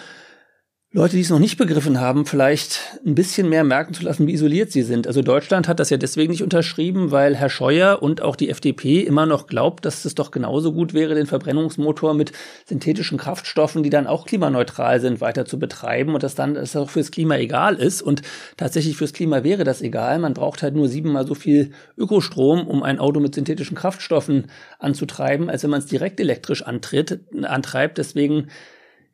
[0.96, 4.34] Leute, die es noch nicht begriffen haben, vielleicht ein bisschen mehr merken zu lassen, wie
[4.34, 5.08] isoliert sie sind.
[5.08, 9.00] Also Deutschland hat das ja deswegen nicht unterschrieben, weil Herr Scheuer und auch die FDP
[9.00, 12.32] immer noch glaubt, dass es doch genauso gut wäre, den Verbrennungsmotor mit
[12.68, 16.92] synthetischen Kraftstoffen, die dann auch klimaneutral sind, weiter zu betreiben und dass dann es auch
[16.92, 18.04] fürs Klima egal ist.
[18.04, 18.22] Und
[18.56, 20.20] tatsächlich fürs Klima wäre das egal.
[20.20, 24.46] Man braucht halt nur siebenmal so viel Ökostrom, um ein Auto mit synthetischen Kraftstoffen
[24.78, 27.98] anzutreiben, als wenn man es direkt elektrisch antritt, antreibt.
[27.98, 28.50] Deswegen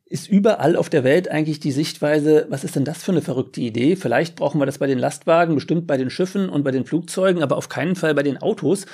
[0.10, 3.62] ist überall auf der Welt eigentlich die Sichtweise, was ist denn das für eine verrückte
[3.62, 3.95] Idee?
[3.95, 7.43] Vielleicht brauchen wir das bei den Lastwagen, bestimmt bei den Schiffen und bei den Flugzeugen,
[7.43, 8.88] aber auf keinen Fall bei den Autos.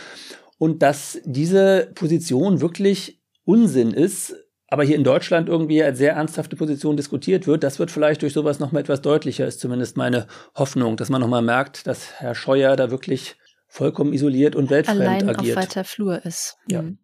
[0.57, 4.35] Und dass diese Position wirklich Unsinn ist,
[4.67, 8.33] aber hier in Deutschland irgendwie als sehr ernsthafte Position diskutiert wird, das wird vielleicht durch
[8.33, 12.75] sowas nochmal etwas deutlicher, ist zumindest meine Hoffnung, dass man nochmal merkt, dass Herr Scheuer
[12.75, 15.57] da wirklich vollkommen isoliert und weltfremd Allein agiert.
[15.57, 16.57] auf weiter Flur ist.
[16.69, 16.81] Ja.
[16.83, 16.97] Mhm.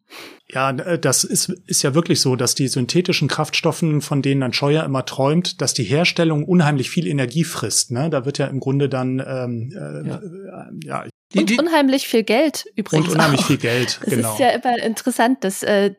[0.48, 4.54] Ja, äh, das ist, ist ja wirklich so, dass die synthetischen Kraftstoffen, von denen dann
[4.54, 7.92] Scheuer immer träumt, dass die Herstellung unheimlich viel Energie frisst.
[7.92, 8.10] Ne?
[8.10, 10.16] Da wird ja im Grunde dann ähm, äh, Ja.
[10.18, 13.08] äh, ja, Die, Und die, unheimlich viel Geld übrigens.
[13.08, 13.48] und unheimlich auch.
[13.48, 14.00] viel Geld.
[14.06, 14.34] Es genau.
[14.34, 15.96] ist ja immer interessant, dass äh,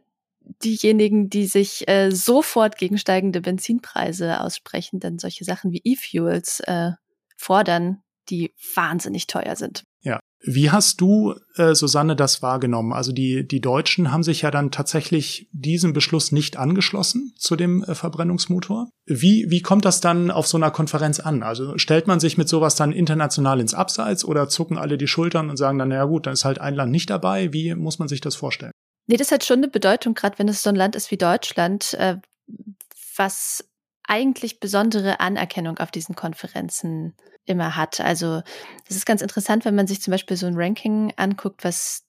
[0.65, 6.93] diejenigen, die sich äh, sofort gegen steigende Benzinpreise aussprechen, dann solche Sachen wie E-Fuels äh,
[7.37, 9.85] fordern, die wahnsinnig teuer sind.
[10.45, 12.93] Wie hast du, äh, Susanne, das wahrgenommen?
[12.93, 17.85] Also die, die Deutschen haben sich ja dann tatsächlich diesem Beschluss nicht angeschlossen zu dem
[17.85, 18.89] äh, Verbrennungsmotor.
[19.07, 21.43] Wie, wie kommt das dann auf so einer Konferenz an?
[21.43, 25.49] Also stellt man sich mit sowas dann international ins Abseits oder zucken alle die Schultern
[25.49, 27.53] und sagen dann, naja gut, dann ist halt ein Land nicht dabei.
[27.53, 28.73] Wie muss man sich das vorstellen?
[29.07, 31.95] Nee, das hat schon eine Bedeutung, gerade wenn es so ein Land ist wie Deutschland,
[31.95, 32.17] äh,
[33.17, 33.65] was
[34.13, 37.15] eigentlich besondere Anerkennung auf diesen Konferenzen
[37.47, 37.99] immer hat.
[37.99, 38.43] Also
[38.87, 42.05] das ist ganz interessant, wenn man sich zum Beispiel so ein Ranking anguckt, was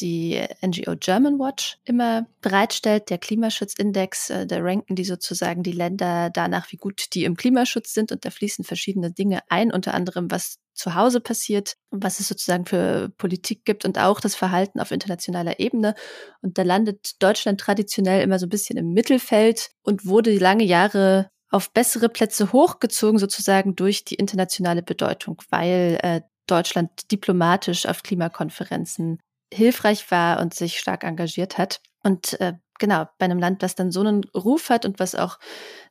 [0.00, 6.30] die NGO German Watch immer bereitstellt, der Klimaschutzindex, äh, da ranken die sozusagen die Länder
[6.30, 10.30] danach, wie gut die im Klimaschutz sind und da fließen verschiedene Dinge ein, unter anderem
[10.30, 14.92] was zu Hause passiert, was es sozusagen für Politik gibt und auch das Verhalten auf
[14.92, 15.96] internationaler Ebene.
[16.40, 21.30] Und da landet Deutschland traditionell immer so ein bisschen im Mittelfeld und wurde lange Jahre
[21.50, 29.18] auf bessere Plätze hochgezogen, sozusagen durch die internationale Bedeutung, weil äh, Deutschland diplomatisch auf Klimakonferenzen
[29.52, 31.80] hilfreich war und sich stark engagiert hat.
[32.02, 35.38] Und äh, genau, bei einem Land, das dann so einen Ruf hat und was auch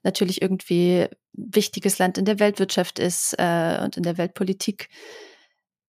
[0.04, 4.90] natürlich irgendwie wichtiges Land in der Weltwirtschaft ist äh, und in der Weltpolitik,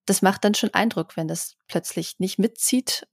[0.06, 3.06] das macht dann schon Eindruck, wenn das plötzlich nicht mitzieht.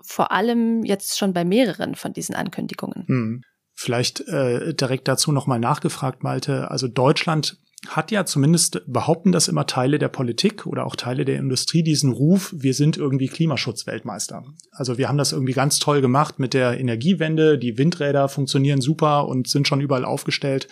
[0.00, 3.06] Vor allem jetzt schon bei mehreren von diesen Ankündigungen.
[3.06, 3.44] Hm.
[3.82, 6.70] Vielleicht äh, direkt dazu nochmal nachgefragt, Malte.
[6.70, 7.56] Also Deutschland
[7.88, 12.12] hat ja zumindest, behaupten das immer Teile der Politik oder auch Teile der Industrie, diesen
[12.12, 14.44] Ruf, wir sind irgendwie Klimaschutzweltmeister.
[14.70, 19.26] Also wir haben das irgendwie ganz toll gemacht mit der Energiewende, die Windräder funktionieren super
[19.26, 20.68] und sind schon überall aufgestellt.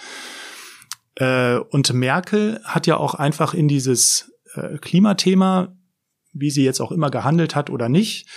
[1.17, 5.77] Äh, und Merkel hat ja auch einfach in dieses äh, Klimathema,
[6.33, 8.29] wie sie jetzt auch immer gehandelt hat oder nicht,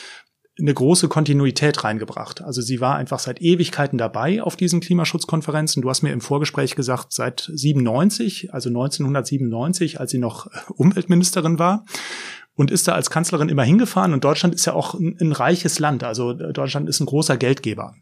[0.59, 2.43] eine große Kontinuität reingebracht.
[2.43, 5.81] Also sie war einfach seit Ewigkeiten dabei auf diesen Klimaschutzkonferenzen.
[5.81, 11.85] Du hast mir im Vorgespräch gesagt, seit 97, also 1997, als sie noch Umweltministerin war
[12.55, 14.13] und ist da als Kanzlerin immer hingefahren.
[14.13, 16.03] Und Deutschland ist ja auch ein, ein reiches Land.
[16.03, 17.95] Also Deutschland ist ein großer Geldgeber.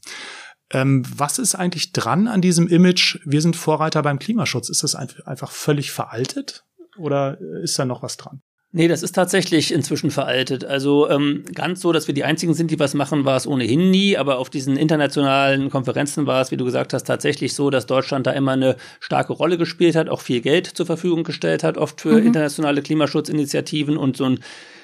[0.71, 3.19] Ähm, was ist eigentlich dran an diesem Image?
[3.25, 4.69] Wir sind Vorreiter beim Klimaschutz.
[4.69, 6.65] Ist das einfach völlig veraltet
[6.97, 8.41] oder ist da noch was dran?
[8.73, 10.63] Nee, das ist tatsächlich inzwischen veraltet.
[10.63, 13.91] Also ähm, ganz so, dass wir die Einzigen sind, die was machen, war es ohnehin
[13.91, 14.15] nie.
[14.15, 18.27] Aber auf diesen internationalen Konferenzen war es, wie du gesagt hast, tatsächlich so, dass Deutschland
[18.27, 21.99] da immer eine starke Rolle gespielt hat, auch viel Geld zur Verfügung gestellt hat, oft
[21.99, 22.27] für mhm.
[22.27, 24.39] internationale Klimaschutzinitiativen und so ein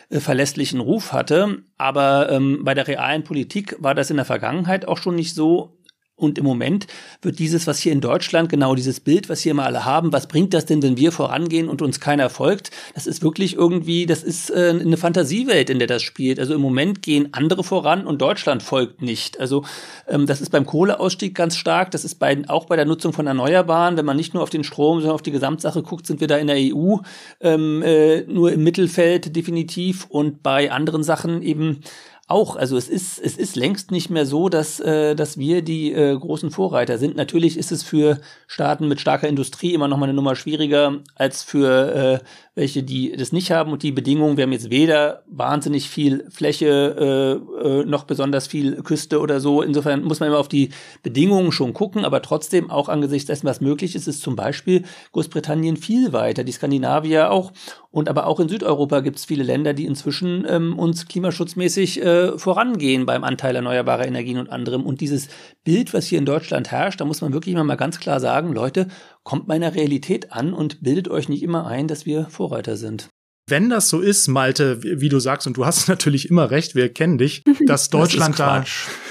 [0.10, 1.60] äh, verlässlichen Ruf hatte.
[1.78, 5.77] Aber ähm, bei der realen Politik war das in der Vergangenheit auch schon nicht so.
[6.18, 6.88] Und im Moment
[7.22, 10.28] wird dieses, was hier in Deutschland, genau dieses Bild, was hier immer alle haben, was
[10.28, 12.72] bringt das denn, wenn wir vorangehen und uns keiner folgt?
[12.96, 16.40] Das ist wirklich irgendwie, das ist äh, eine Fantasiewelt, in der das spielt.
[16.40, 19.40] Also im Moment gehen andere voran und Deutschland folgt nicht.
[19.40, 19.64] Also
[20.08, 21.92] ähm, das ist beim Kohleausstieg ganz stark.
[21.92, 23.96] Das ist bei, auch bei der Nutzung von Erneuerbaren.
[23.96, 26.38] Wenn man nicht nur auf den Strom, sondern auf die Gesamtsache guckt, sind wir da
[26.38, 26.96] in der EU
[27.42, 31.82] ähm, äh, nur im Mittelfeld definitiv und bei anderen Sachen eben
[32.28, 35.94] auch, also es ist, es ist längst nicht mehr so, dass, äh, dass wir die
[35.94, 37.16] äh, großen Vorreiter sind.
[37.16, 41.44] Natürlich ist es für Staaten mit starker Industrie immer noch mal eine Nummer schwieriger als
[41.44, 42.26] für äh,
[42.58, 43.72] welche, die das nicht haben.
[43.72, 48.82] Und die Bedingungen, wir haben jetzt weder wahnsinnig viel Fläche, äh, äh, noch besonders viel
[48.82, 49.62] Küste oder so.
[49.62, 50.70] Insofern muss man immer auf die
[51.04, 55.78] Bedingungen schon gucken, aber trotzdem auch angesichts dessen, was möglich ist, ist zum Beispiel Großbritannien
[55.78, 57.52] viel weiter, die Skandinavier auch.
[57.92, 62.38] Und aber auch in Südeuropa gibt es viele Länder, die inzwischen ähm, uns klimaschutzmäßig äh,
[62.40, 64.84] vorangehen beim Anteil erneuerbarer Energien und anderem.
[64.84, 65.30] Und dieses
[65.64, 68.88] Bild, was hier in Deutschland herrscht, da muss man wirklich mal ganz klar sagen, Leute,
[69.28, 73.10] kommt meiner Realität an und bildet euch nicht immer ein, dass wir Vorreiter sind.
[73.46, 76.94] Wenn das so ist, Malte, wie du sagst, und du hast natürlich immer recht, wir
[76.94, 78.64] kennen dich, dass Deutschland da,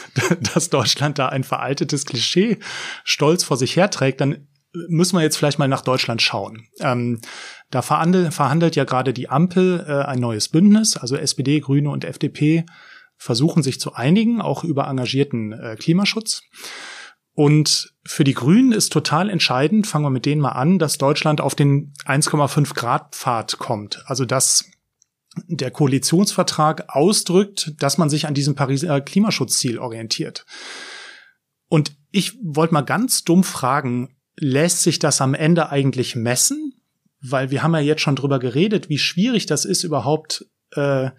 [0.55, 2.57] dass Deutschland da ein veraltetes Klischee
[3.05, 4.49] stolz vor sich herträgt, dann
[4.89, 6.67] müssen wir jetzt vielleicht mal nach Deutschland schauen.
[6.81, 7.21] Ähm,
[7.71, 12.07] da verhandelt, verhandelt ja gerade die Ampel äh, ein neues Bündnis, also SPD, Grüne und
[12.07, 12.65] FDP
[13.19, 16.41] versuchen sich zu einigen, auch über engagierten äh, Klimaschutz.
[17.35, 21.41] Und für die Grünen ist total entscheidend, fangen wir mit denen mal an, dass Deutschland
[21.41, 24.03] auf den 1,5 Grad Pfad kommt.
[24.07, 24.65] Also dass
[25.49, 30.47] der Koalitionsvertrag ausdrückt, dass man sich an diesem Pariser Klimaschutzziel orientiert.
[31.69, 36.75] Und ich wollte mal ganz dumm fragen, lässt sich das am Ende eigentlich messen?
[37.21, 41.11] Weil wir haben ja jetzt schon drüber geredet, wie schwierig das ist, überhaupt äh,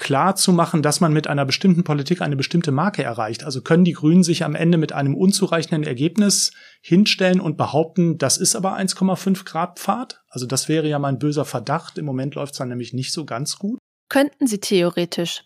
[0.00, 3.44] klar zu machen, dass man mit einer bestimmten Politik eine bestimmte Marke erreicht.
[3.44, 8.38] Also können die Grünen sich am Ende mit einem unzureichenden Ergebnis hinstellen und behaupten, das
[8.38, 10.22] ist aber 1,5 Grad Pfad?
[10.30, 11.98] Also das wäre ja mein böser Verdacht.
[11.98, 13.78] Im Moment läuft es dann nämlich nicht so ganz gut.
[14.08, 15.44] Könnten sie theoretisch.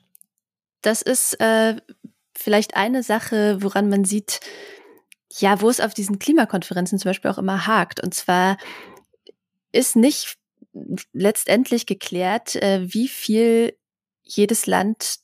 [0.82, 1.74] Das ist äh,
[2.36, 4.38] vielleicht eine Sache, woran man sieht,
[5.36, 8.00] ja, wo es auf diesen Klimakonferenzen zum Beispiel auch immer hakt.
[8.00, 8.56] Und zwar
[9.72, 10.36] ist nicht
[11.12, 13.76] letztendlich geklärt, äh, wie viel
[14.24, 15.16] jedes Land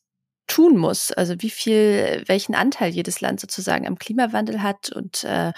[0.47, 5.53] tun muss, also wie viel, welchen Anteil jedes Land sozusagen am Klimawandel hat und äh,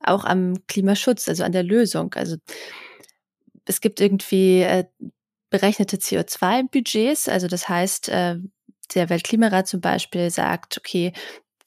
[0.00, 2.12] auch am Klimaschutz, also an der Lösung.
[2.14, 2.36] Also
[3.64, 4.84] es gibt irgendwie äh,
[5.50, 8.36] berechnete CO2-Budgets, also das heißt, äh,
[8.94, 11.12] der Weltklimarat zum Beispiel sagt, okay,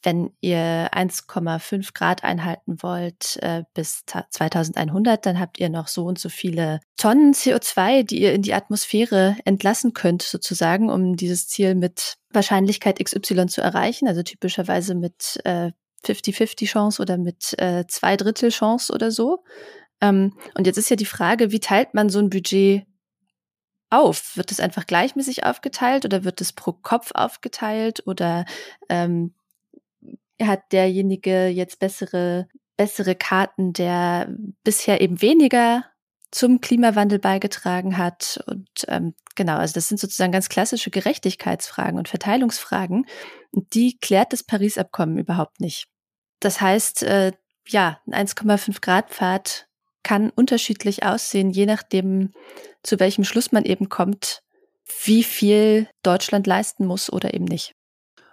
[0.04, 6.18] wenn ihr 1,5 Grad einhalten wollt äh, bis 2100, dann habt ihr noch so und
[6.20, 11.76] so viele Tonnen CO2, die ihr in die Atmosphäre entlassen könnt, sozusagen, um dieses Ziel
[11.76, 14.08] mit Wahrscheinlichkeit XY zu erreichen.
[14.08, 15.72] Also typischerweise mit äh,
[16.06, 19.44] 50-50 Chance oder mit äh, zwei Drittel Chance oder so.
[20.02, 22.86] Ähm, und jetzt ist ja die Frage, wie teilt man so ein Budget
[23.90, 24.38] auf?
[24.38, 28.46] Wird es einfach gleichmäßig aufgeteilt oder wird es pro Kopf aufgeteilt oder
[28.88, 29.34] ähm,
[30.42, 32.48] hat derjenige jetzt bessere,
[32.78, 35.86] bessere Karten, der bisher eben weniger
[36.32, 38.44] zum Klimawandel beigetragen hat.
[38.48, 43.06] Und ähm, genau, also das sind sozusagen ganz klassische Gerechtigkeitsfragen und Verteilungsfragen.
[43.52, 45.88] Und die klärt das Paris-Abkommen überhaupt nicht.
[46.40, 47.32] Das heißt, äh,
[47.68, 49.68] ja, ein 1,5 Grad Pfad
[50.04, 52.32] kann unterschiedlich aussehen, je nachdem,
[52.84, 54.42] zu welchem Schluss man eben kommt,
[55.04, 57.76] wie viel Deutschland leisten muss oder eben nicht.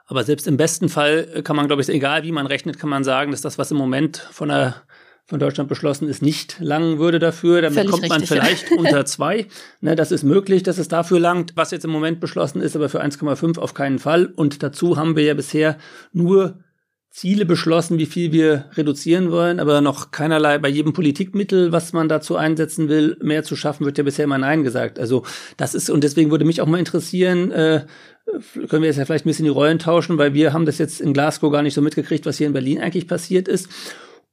[0.07, 3.05] Aber selbst im besten Fall kann man, glaube ich, egal wie man rechnet, kann man
[3.05, 4.83] sagen, dass das, was im Moment von der
[5.29, 7.61] von Deutschland beschlossen ist, nicht langen würde dafür.
[7.61, 8.77] Damit Völlig kommt man richtig, vielleicht ja.
[8.79, 9.47] unter zwei.
[9.81, 11.53] Ne, das ist möglich, dass es dafür langt.
[11.57, 14.27] Was jetzt im Moment beschlossen ist, aber für 1,5 auf keinen Fall.
[14.27, 15.79] Und dazu haben wir ja bisher
[16.13, 16.59] nur
[17.17, 22.11] Ziele beschlossen, wie viel wir reduzieren wollen, aber noch keinerlei bei jedem Politikmittel, was man
[22.11, 24.99] dazu einsetzen will, mehr zu schaffen, wird ja bisher immer Nein gesagt.
[24.99, 25.25] Also
[25.57, 27.87] das ist, und deswegen würde mich auch mal interessieren, äh,
[28.69, 31.01] können wir jetzt ja vielleicht ein bisschen die Rollen tauschen, weil wir haben das jetzt
[31.01, 33.71] in Glasgow gar nicht so mitgekriegt, was hier in Berlin eigentlich passiert ist.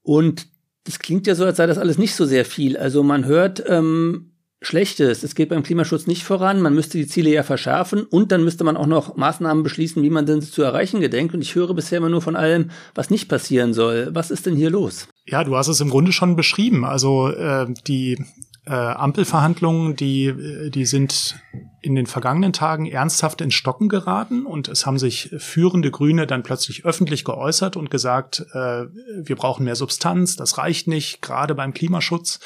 [0.01, 0.47] Und
[0.83, 2.75] das klingt ja so, als sei das alles nicht so sehr viel.
[2.75, 4.32] Also man hört, ähm,
[4.65, 5.23] Schlechtes.
[5.23, 6.61] Es geht beim Klimaschutz nicht voran.
[6.61, 10.09] Man müsste die Ziele ja verschärfen und dann müsste man auch noch Maßnahmen beschließen, wie
[10.09, 11.33] man denn zu erreichen gedenkt.
[11.33, 14.09] Und ich höre bisher immer nur von allem, was nicht passieren soll.
[14.13, 15.07] Was ist denn hier los?
[15.25, 16.85] Ja, du hast es im Grunde schon beschrieben.
[16.85, 18.17] Also äh, die
[18.65, 21.35] äh, Ampelverhandlungen, die, äh, die sind
[21.81, 26.43] in den vergangenen Tagen ernsthaft in Stocken geraten und es haben sich führende Grüne dann
[26.43, 28.85] plötzlich öffentlich geäußert und gesagt, äh,
[29.17, 32.39] wir brauchen mehr Substanz, das reicht nicht, gerade beim Klimaschutz.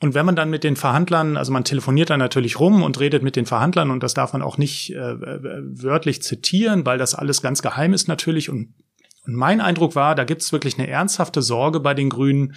[0.00, 3.22] Und wenn man dann mit den Verhandlern, also man telefoniert dann natürlich rum und redet
[3.22, 7.42] mit den Verhandlern und das darf man auch nicht äh, wörtlich zitieren, weil das alles
[7.42, 8.48] ganz geheim ist natürlich.
[8.48, 8.74] Und,
[9.26, 12.54] und mein Eindruck war, da gibt es wirklich eine ernsthafte Sorge bei den Grünen,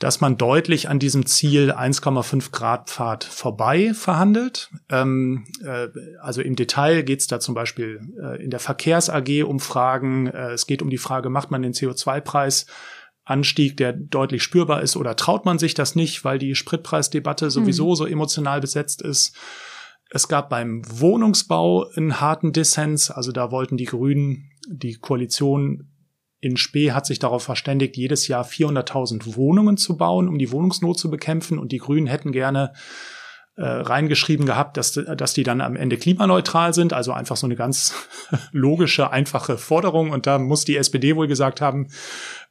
[0.00, 4.70] dass man deutlich an diesem Ziel 1,5 Grad Pfad vorbei verhandelt.
[4.90, 5.88] Ähm, äh,
[6.20, 10.26] also im Detail geht es da zum Beispiel äh, in der Verkehrs AG um Fragen.
[10.26, 12.66] Äh, es geht um die Frage, macht man den CO2-Preis
[13.26, 17.90] Anstieg, der deutlich spürbar ist, oder traut man sich das nicht, weil die Spritpreisdebatte sowieso
[17.90, 17.96] mhm.
[17.96, 19.36] so emotional besetzt ist?
[20.10, 25.90] Es gab beim Wohnungsbau einen harten Dissens, also da wollten die Grünen, die Koalition
[26.40, 30.98] in Spee hat sich darauf verständigt, jedes Jahr 400.000 Wohnungen zu bauen, um die Wohnungsnot
[30.98, 31.58] zu bekämpfen.
[31.58, 32.72] Und die Grünen hätten gerne
[33.56, 36.92] äh, reingeschrieben gehabt, dass, dass die dann am Ende klimaneutral sind.
[36.92, 37.94] Also einfach so eine ganz
[38.52, 40.10] logische, einfache Forderung.
[40.10, 41.88] Und da muss die SPD wohl gesagt haben,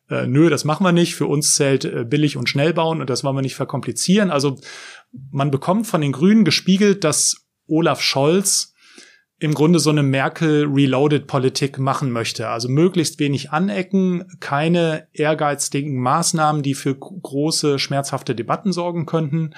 [0.10, 1.16] äh, nö, das machen wir nicht.
[1.16, 4.32] Für uns zählt äh, billig und schnell bauen und das wollen wir nicht verkomplizieren.
[4.32, 4.58] Also
[5.32, 8.74] man bekommt von den Grünen gespiegelt, dass Olaf Scholz
[9.38, 12.48] im Grunde so eine Merkel-Reloaded-Politik machen möchte.
[12.48, 19.54] Also möglichst wenig anecken, keine ehrgeizigen Maßnahmen, die für große, schmerzhafte Debatten sorgen könnten.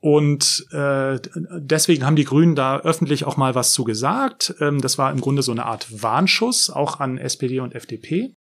[0.00, 1.20] Und äh,
[1.58, 4.54] deswegen haben die Grünen da öffentlich auch mal was zu gesagt.
[4.58, 8.34] Ähm, das war im Grunde so eine Art Warnschuss, auch an SPD und FDP.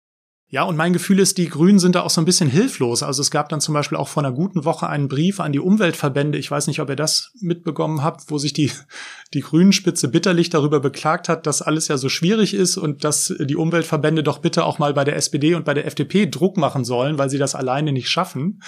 [0.52, 3.04] Ja, und mein Gefühl ist, die Grünen sind da auch so ein bisschen hilflos.
[3.04, 5.60] Also es gab dann zum Beispiel auch vor einer guten Woche einen Brief an die
[5.60, 6.40] Umweltverbände.
[6.40, 8.72] Ich weiß nicht, ob ihr das mitbekommen habt, wo sich die,
[9.36, 13.56] die Grünenspitze bitterlich darüber beklagt hat, dass alles ja so schwierig ist und dass die
[13.56, 17.20] Umweltverbände doch bitte auch mal bei der SPD und bei der FDP Druck machen sollen,
[17.20, 18.64] weil sie das alleine nicht schaffen.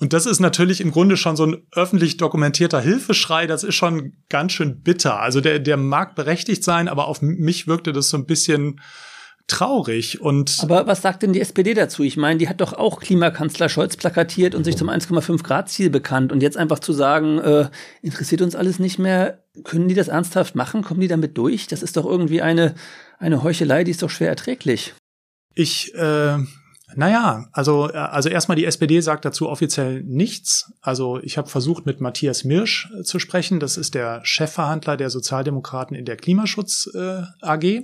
[0.00, 3.46] Und das ist natürlich im Grunde schon so ein öffentlich dokumentierter Hilfeschrei.
[3.46, 5.20] Das ist schon ganz schön bitter.
[5.20, 8.80] Also der, der mag berechtigt sein, aber auf mich wirkte das so ein bisschen
[9.46, 10.58] traurig und.
[10.62, 12.02] Aber was sagt denn die SPD dazu?
[12.02, 15.90] Ich meine, die hat doch auch Klimakanzler Scholz plakatiert und sich zum 1,5 Grad Ziel
[15.90, 17.68] bekannt und jetzt einfach zu sagen, äh,
[18.02, 19.44] interessiert uns alles nicht mehr.
[19.62, 20.82] Können die das ernsthaft machen?
[20.82, 21.66] Kommen die damit durch?
[21.66, 22.74] Das ist doch irgendwie eine,
[23.18, 24.94] eine Heuchelei, die ist doch schwer erträglich.
[25.54, 26.38] Ich, äh,
[26.96, 30.72] naja, also, also erstmal die SPD sagt dazu offiziell nichts.
[30.80, 33.60] Also ich habe versucht, mit Matthias Mirsch äh, zu sprechen.
[33.60, 37.82] Das ist der Chefverhandler der Sozialdemokraten in der Klimaschutz äh, AG.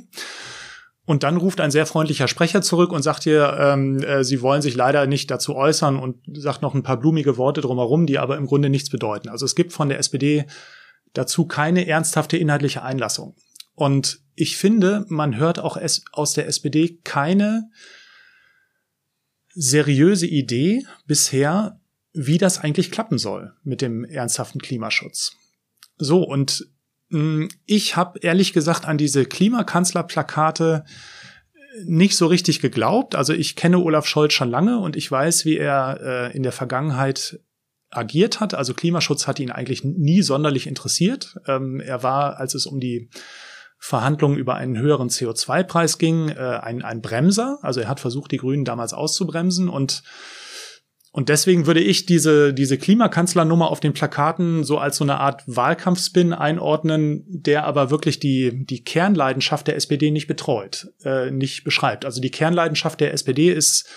[1.11, 4.63] Und dann ruft ein sehr freundlicher Sprecher zurück und sagt hier, ähm, äh, sie wollen
[4.63, 8.37] sich leider nicht dazu äußern und sagt noch ein paar blumige Worte drumherum, die aber
[8.37, 9.29] im Grunde nichts bedeuten.
[9.29, 10.47] Also es gibt von der SPD
[11.13, 13.35] dazu keine ernsthafte inhaltliche Einlassung.
[13.75, 15.77] Und ich finde, man hört auch
[16.13, 17.69] aus der SPD keine
[19.49, 21.81] seriöse Idee bisher,
[22.13, 25.33] wie das eigentlich klappen soll mit dem ernsthaften Klimaschutz.
[25.97, 26.69] So, und
[27.67, 30.85] ich habe ehrlich gesagt an diese Klimakanzlerplakate
[31.85, 33.15] nicht so richtig geglaubt.
[33.15, 36.53] Also ich kenne Olaf Scholz schon lange und ich weiß, wie er äh, in der
[36.53, 37.41] Vergangenheit
[37.91, 38.55] agiert hat.
[38.55, 41.37] Also Klimaschutz hat ihn eigentlich nie sonderlich interessiert.
[41.47, 43.11] Ähm, er war, als es um die
[43.79, 47.59] Verhandlungen über einen höheren CO2-Preis ging, äh, ein, ein Bremser.
[47.63, 50.03] Also er hat versucht, die Grünen damals auszubremsen und
[51.13, 55.43] und deswegen würde ich diese, diese Klimakanzlernummer auf den Plakaten so als so eine Art
[55.47, 62.05] Wahlkampfspin einordnen, der aber wirklich die, die Kernleidenschaft der SPD nicht betreut, äh, nicht beschreibt.
[62.05, 63.89] Also die Kernleidenschaft der SPD ist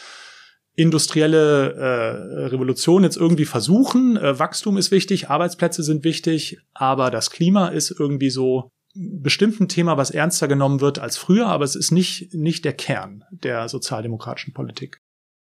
[0.75, 4.17] industrielle äh, Revolution jetzt irgendwie versuchen.
[4.17, 9.67] Äh, Wachstum ist wichtig, Arbeitsplätze sind wichtig, aber das Klima ist irgendwie so bestimmt ein
[9.67, 13.69] Thema, was ernster genommen wird als früher, aber es ist nicht, nicht der Kern der
[13.69, 14.99] sozialdemokratischen Politik.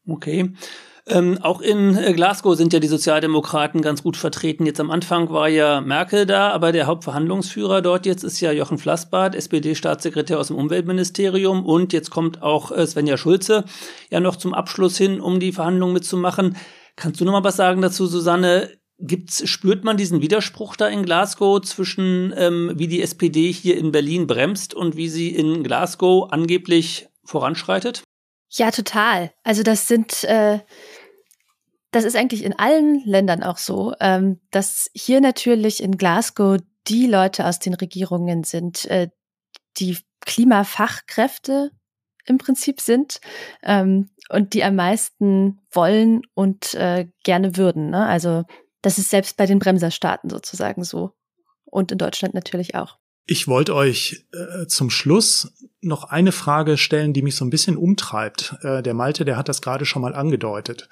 [0.07, 0.53] Okay.
[1.09, 4.67] Ähm, auch in äh, Glasgow sind ja die Sozialdemokraten ganz gut vertreten.
[4.67, 8.79] Jetzt am Anfang war ja Merkel da, aber der Hauptverhandlungsführer dort jetzt ist ja Jochen
[8.79, 11.65] Flassbart, SPD-Staatssekretär aus dem Umweltministerium.
[11.65, 13.65] Und jetzt kommt auch äh, Svenja Schulze
[14.11, 16.57] ja noch zum Abschluss hin, um die Verhandlungen mitzumachen.
[16.97, 18.71] Kannst du noch mal was sagen dazu, Susanne?
[18.99, 23.93] Gibt's, spürt man diesen Widerspruch da in Glasgow zwischen, ähm, wie die SPD hier in
[23.93, 28.03] Berlin bremst und wie sie in Glasgow angeblich voranschreitet?
[28.51, 29.33] Ja, total.
[29.43, 30.61] Also das sind, äh,
[31.97, 37.07] das ist eigentlich in allen Ländern auch so, ähm, dass hier natürlich in Glasgow die
[37.07, 39.09] Leute aus den Regierungen sind, äh,
[39.79, 41.71] die Klimafachkräfte
[42.27, 43.21] im Prinzip sind
[43.63, 47.89] ähm, und die am meisten wollen und äh, gerne würden.
[47.89, 48.05] Ne?
[48.05, 48.45] Also
[48.83, 51.13] das ist selbst bei den Bremserstaaten sozusagen so.
[51.65, 52.99] Und in Deutschland natürlich auch.
[53.25, 57.79] Ich wollte euch äh, zum Schluss noch eine Frage stellen, die mich so ein bisschen
[57.79, 58.55] umtreibt.
[58.61, 60.91] Äh, der Malte, der hat das gerade schon mal angedeutet.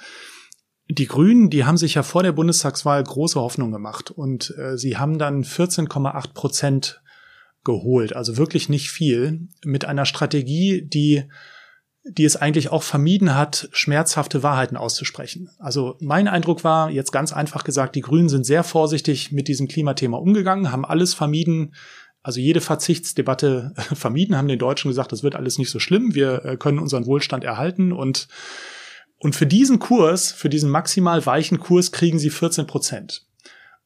[0.89, 4.97] Die Grünen, die haben sich ja vor der Bundestagswahl große Hoffnung gemacht und äh, sie
[4.97, 7.03] haben dann 14,8 Prozent
[7.65, 11.25] geholt, also wirklich nicht viel, mit einer Strategie, die
[12.07, 15.49] die es eigentlich auch vermieden hat, schmerzhafte Wahrheiten auszusprechen.
[15.59, 19.69] Also mein Eindruck war, jetzt ganz einfach gesagt, die Grünen sind sehr vorsichtig mit diesem
[19.69, 21.75] Klimathema umgegangen, haben alles vermieden,
[22.23, 26.45] also jede Verzichtsdebatte vermieden, haben den Deutschen gesagt, das wird alles nicht so schlimm, wir
[26.45, 28.29] äh, können unseren Wohlstand erhalten und
[29.25, 33.27] und für diesen Kurs, für diesen maximal weichen Kurs kriegen sie 14 Prozent.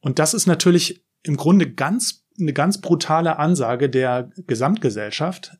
[0.01, 5.53] Und das ist natürlich im Grunde ganz, eine ganz brutale Ansage der Gesamtgesellschaft,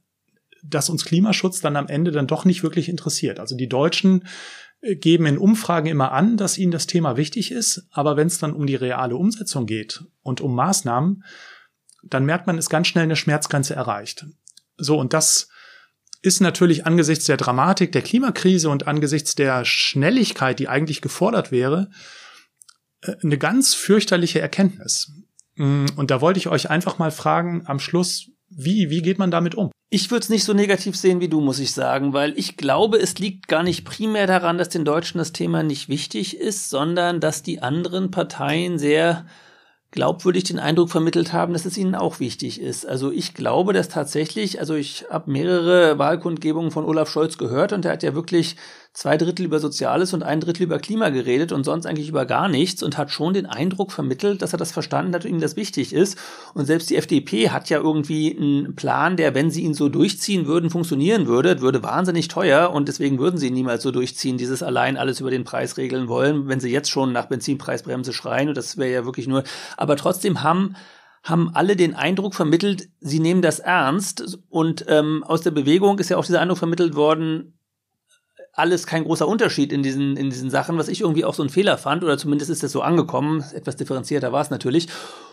[0.66, 3.40] dass uns Klimaschutz dann am Ende dann doch nicht wirklich interessiert.
[3.40, 4.28] Also die Deutschen
[4.82, 8.38] äh, geben in Umfragen immer an, dass ihnen das Thema wichtig ist, aber wenn es
[8.38, 11.24] dann um die reale Umsetzung geht und um Maßnahmen,
[12.04, 14.26] dann merkt man, ist ganz schnell eine Schmerzgrenze erreicht.
[14.76, 15.48] So, und das
[16.22, 21.90] ist natürlich angesichts der Dramatik der Klimakrise und angesichts der Schnelligkeit, die eigentlich gefordert wäre,
[23.02, 25.12] äh, eine ganz fürchterliche Erkenntnis.
[25.56, 29.32] Mm, und da wollte ich euch einfach mal fragen am Schluss, wie, wie geht man
[29.32, 29.72] damit um?
[29.92, 32.98] Ich würde es nicht so negativ sehen wie du, muss ich sagen, weil ich glaube,
[32.98, 37.20] es liegt gar nicht primär daran, dass den Deutschen das Thema nicht wichtig ist, sondern
[37.20, 39.26] dass die anderen Parteien sehr
[39.92, 42.86] glaubwürdig den Eindruck vermittelt haben, dass es ihnen auch wichtig ist.
[42.86, 47.86] Also ich glaube, dass tatsächlich, also ich habe mehrere Wahlkundgebungen von Olaf Scholz gehört und
[47.86, 48.56] er hat ja wirklich
[48.94, 52.50] zwei Drittel über Soziales und ein Drittel über Klima geredet und sonst eigentlich über gar
[52.50, 55.56] nichts und hat schon den Eindruck vermittelt, dass er das verstanden hat und ihm das
[55.56, 56.18] wichtig ist.
[56.54, 60.48] Und selbst die FDP hat ja irgendwie einen Plan, der, wenn sie ihn so durchziehen
[60.48, 64.64] würden, funktionieren würde, würde wahnsinnig teuer und deswegen würden sie ihn niemals so durchziehen, dieses
[64.64, 68.58] allein alles über den Preis regeln wollen, wenn sie jetzt schon nach Benzinpreisbremse schreien und
[68.58, 69.44] das wäre ja wirklich nur,
[69.78, 70.76] aber trotzdem haben
[71.22, 74.40] haben alle den Eindruck vermittelt, sie nehmen das ernst.
[74.50, 77.59] Und ähm, aus der Bewegung ist ja auch dieser Eindruck vermittelt worden,
[78.60, 81.50] alles kein großer Unterschied in diesen, in diesen Sachen, was ich irgendwie auch so ein
[81.50, 83.44] Fehler fand, oder zumindest ist das so angekommen.
[83.54, 84.88] Etwas differenzierter war es natürlich.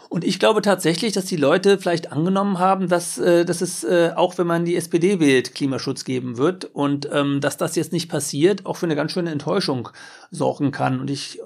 [0.08, 4.12] Und ich glaube tatsächlich, dass die Leute vielleicht angenommen haben, dass, äh, dass es, äh,
[4.14, 8.08] auch wenn man die SPD wählt, Klimaschutz geben wird und ähm, dass das jetzt nicht
[8.08, 9.88] passiert, auch für eine ganz schöne Enttäuschung
[10.30, 11.00] sorgen kann.
[11.00, 11.40] Und ich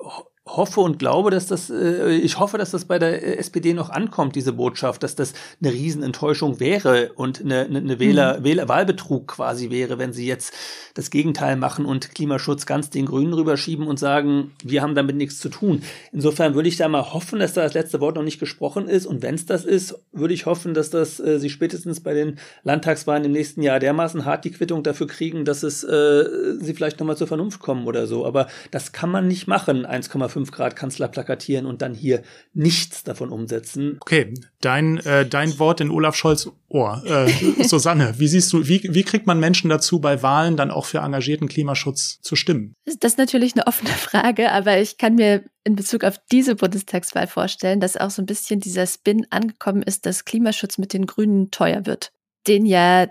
[0.57, 3.90] hoffe und glaube, dass das, äh, ich hoffe, dass das bei der äh, SPD noch
[3.90, 5.32] ankommt, diese Botschaft, dass das
[5.62, 8.44] eine Riesenenttäuschung wäre und eine, eine Wähler, mhm.
[8.44, 10.53] Wähler, Wahlbetrug quasi wäre, wenn sie jetzt
[10.94, 15.38] das Gegenteil machen und Klimaschutz ganz den Grünen rüberschieben und sagen, wir haben damit nichts
[15.38, 15.82] zu tun.
[16.12, 19.07] Insofern würde ich da mal hoffen, dass da das letzte Wort noch nicht gesprochen ist
[19.07, 22.38] und wenn es das ist, würde ich hoffen, dass das äh, sie spätestens bei den
[22.64, 26.24] Landtagswahlen im nächsten Jahr dermaßen hart die Quittung dafür kriegen, dass es äh,
[26.61, 28.26] sie vielleicht nochmal zur Vernunft kommen oder so.
[28.26, 32.22] Aber das kann man nicht machen, 1,5 5 Grad Kanzler plakatieren und dann hier
[32.55, 33.99] nichts davon umsetzen.
[34.01, 37.03] Okay, dein, äh, dein Wort in Olaf Scholz Ohr.
[37.05, 37.30] Äh,
[37.64, 40.99] Susanne, wie siehst du, wie, wie kriegt man Menschen dazu, bei Wahlen dann auch für
[40.99, 42.74] engagierten Klimaschutz zu stimmen?
[42.84, 47.26] Das ist natürlich eine offene Frage, aber ich kann mir in Bezug auf diese Bundestagswahl
[47.26, 51.51] vorstellen, dass auch so ein bisschen dieser Spin angekommen ist, dass Klimaschutz mit den Grünen
[51.51, 52.12] teuer wird,
[52.47, 53.09] den ja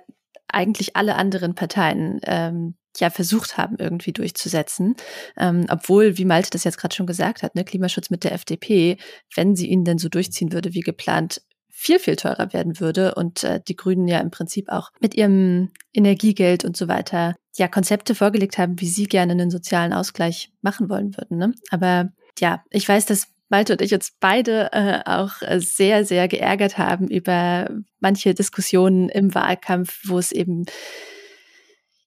[0.47, 4.95] eigentlich alle anderen Parteien ähm, ja versucht haben, irgendwie durchzusetzen.
[5.37, 8.97] Ähm, obwohl, wie Malte das jetzt gerade schon gesagt hat, ne, Klimaschutz mit der FDP,
[9.35, 13.43] wenn sie ihn denn so durchziehen würde wie geplant, viel, viel teurer werden würde und
[13.45, 18.15] äh, die Grünen ja im Prinzip auch mit ihrem Energiegeld und so weiter ja Konzepte
[18.15, 21.37] vorgelegt haben, wie sie gerne einen sozialen Ausgleich machen wollen würden.
[21.37, 21.53] Ne?
[21.71, 26.77] Aber ja, ich weiß, dass Malte und ich uns beide äh, auch sehr, sehr geärgert
[26.77, 27.69] haben über
[27.99, 30.65] manche Diskussionen im Wahlkampf, wo es eben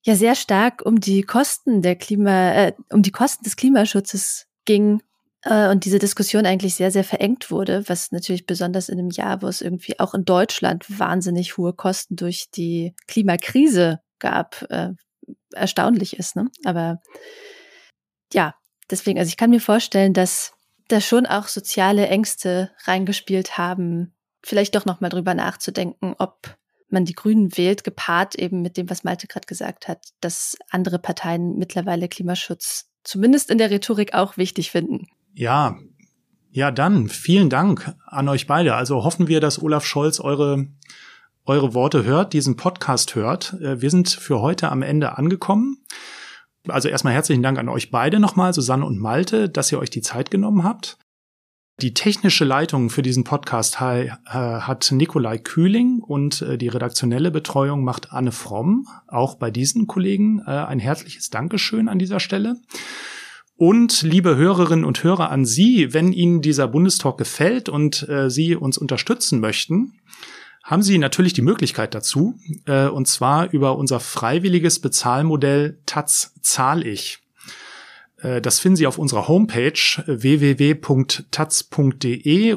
[0.03, 5.01] ja sehr stark um die Kosten der Klima, äh, um die Kosten des Klimaschutzes ging
[5.43, 9.41] äh, und diese Diskussion eigentlich sehr, sehr verengt wurde, was natürlich besonders in einem Jahr,
[9.41, 14.91] wo es irgendwie auch in Deutschland wahnsinnig hohe Kosten durch die Klimakrise gab, äh,
[15.53, 16.35] erstaunlich ist.
[16.35, 16.49] Ne?
[16.65, 17.01] Aber
[18.33, 18.55] ja,
[18.89, 20.53] deswegen, also ich kann mir vorstellen, dass
[20.89, 26.57] da schon auch soziale Ängste reingespielt haben, vielleicht doch nochmal drüber nachzudenken, ob
[26.93, 30.99] man die Grünen wählt, gepaart eben mit dem, was Malte gerade gesagt hat, dass andere
[30.99, 35.07] Parteien mittlerweile Klimaschutz zumindest in der Rhetorik auch wichtig finden.
[35.33, 35.77] Ja,
[36.51, 38.75] ja, dann vielen Dank an euch beide.
[38.75, 40.67] Also hoffen wir, dass Olaf Scholz eure
[41.45, 43.53] eure Worte hört, diesen Podcast hört.
[43.61, 45.77] Äh, wir sind für heute am Ende angekommen.
[46.67, 50.01] Also erstmal herzlichen Dank an euch beide nochmal, Susanne und Malte, dass ihr euch die
[50.01, 50.97] Zeit genommen habt.
[51.81, 57.83] Die technische Leitung für diesen Podcast äh, hat Nikolai Kühling und äh, die redaktionelle Betreuung
[57.83, 58.87] macht Anne Fromm.
[59.07, 62.57] Auch bei diesen Kollegen äh, ein herzliches Dankeschön an dieser Stelle.
[63.55, 68.79] Und liebe Hörerinnen und Hörer an Sie, wenn Ihnen dieser Bundestalk gefällt und Sie uns
[68.79, 69.93] unterstützen möchten,
[70.63, 72.33] haben Sie natürlich die Möglichkeit dazu,
[72.65, 77.22] und zwar über unser freiwilliges Bezahlmodell Taz Zahl ich.
[78.23, 79.73] Äh, das finden Sie auf unserer Homepage
[80.07, 81.23] www.taz.de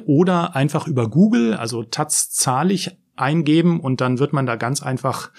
[0.07, 5.31] oder einfach über Google, also Taz zahlig eingeben und dann wird man da ganz einfach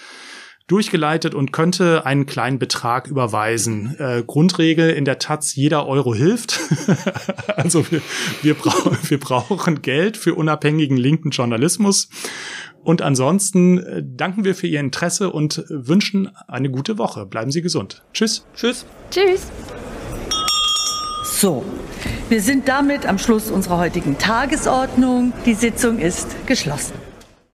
[0.68, 3.96] durchgeleitet und könnte einen kleinen Betrag überweisen.
[4.00, 6.60] Äh, Grundregel in der Taz, jeder Euro hilft.
[7.56, 8.02] also wir,
[8.42, 12.10] wir, brauch, wir brauchen Geld für unabhängigen linken Journalismus.
[12.84, 17.26] Und ansonsten äh, danken wir für Ihr Interesse und wünschen eine gute Woche.
[17.26, 18.04] Bleiben Sie gesund.
[18.14, 18.46] Tschüss.
[18.54, 18.86] Tschüss.
[19.10, 19.48] Tschüss.
[21.30, 21.64] So,
[22.30, 25.34] wir sind damit am Schluss unserer heutigen Tagesordnung.
[25.46, 27.07] Die Sitzung ist geschlossen.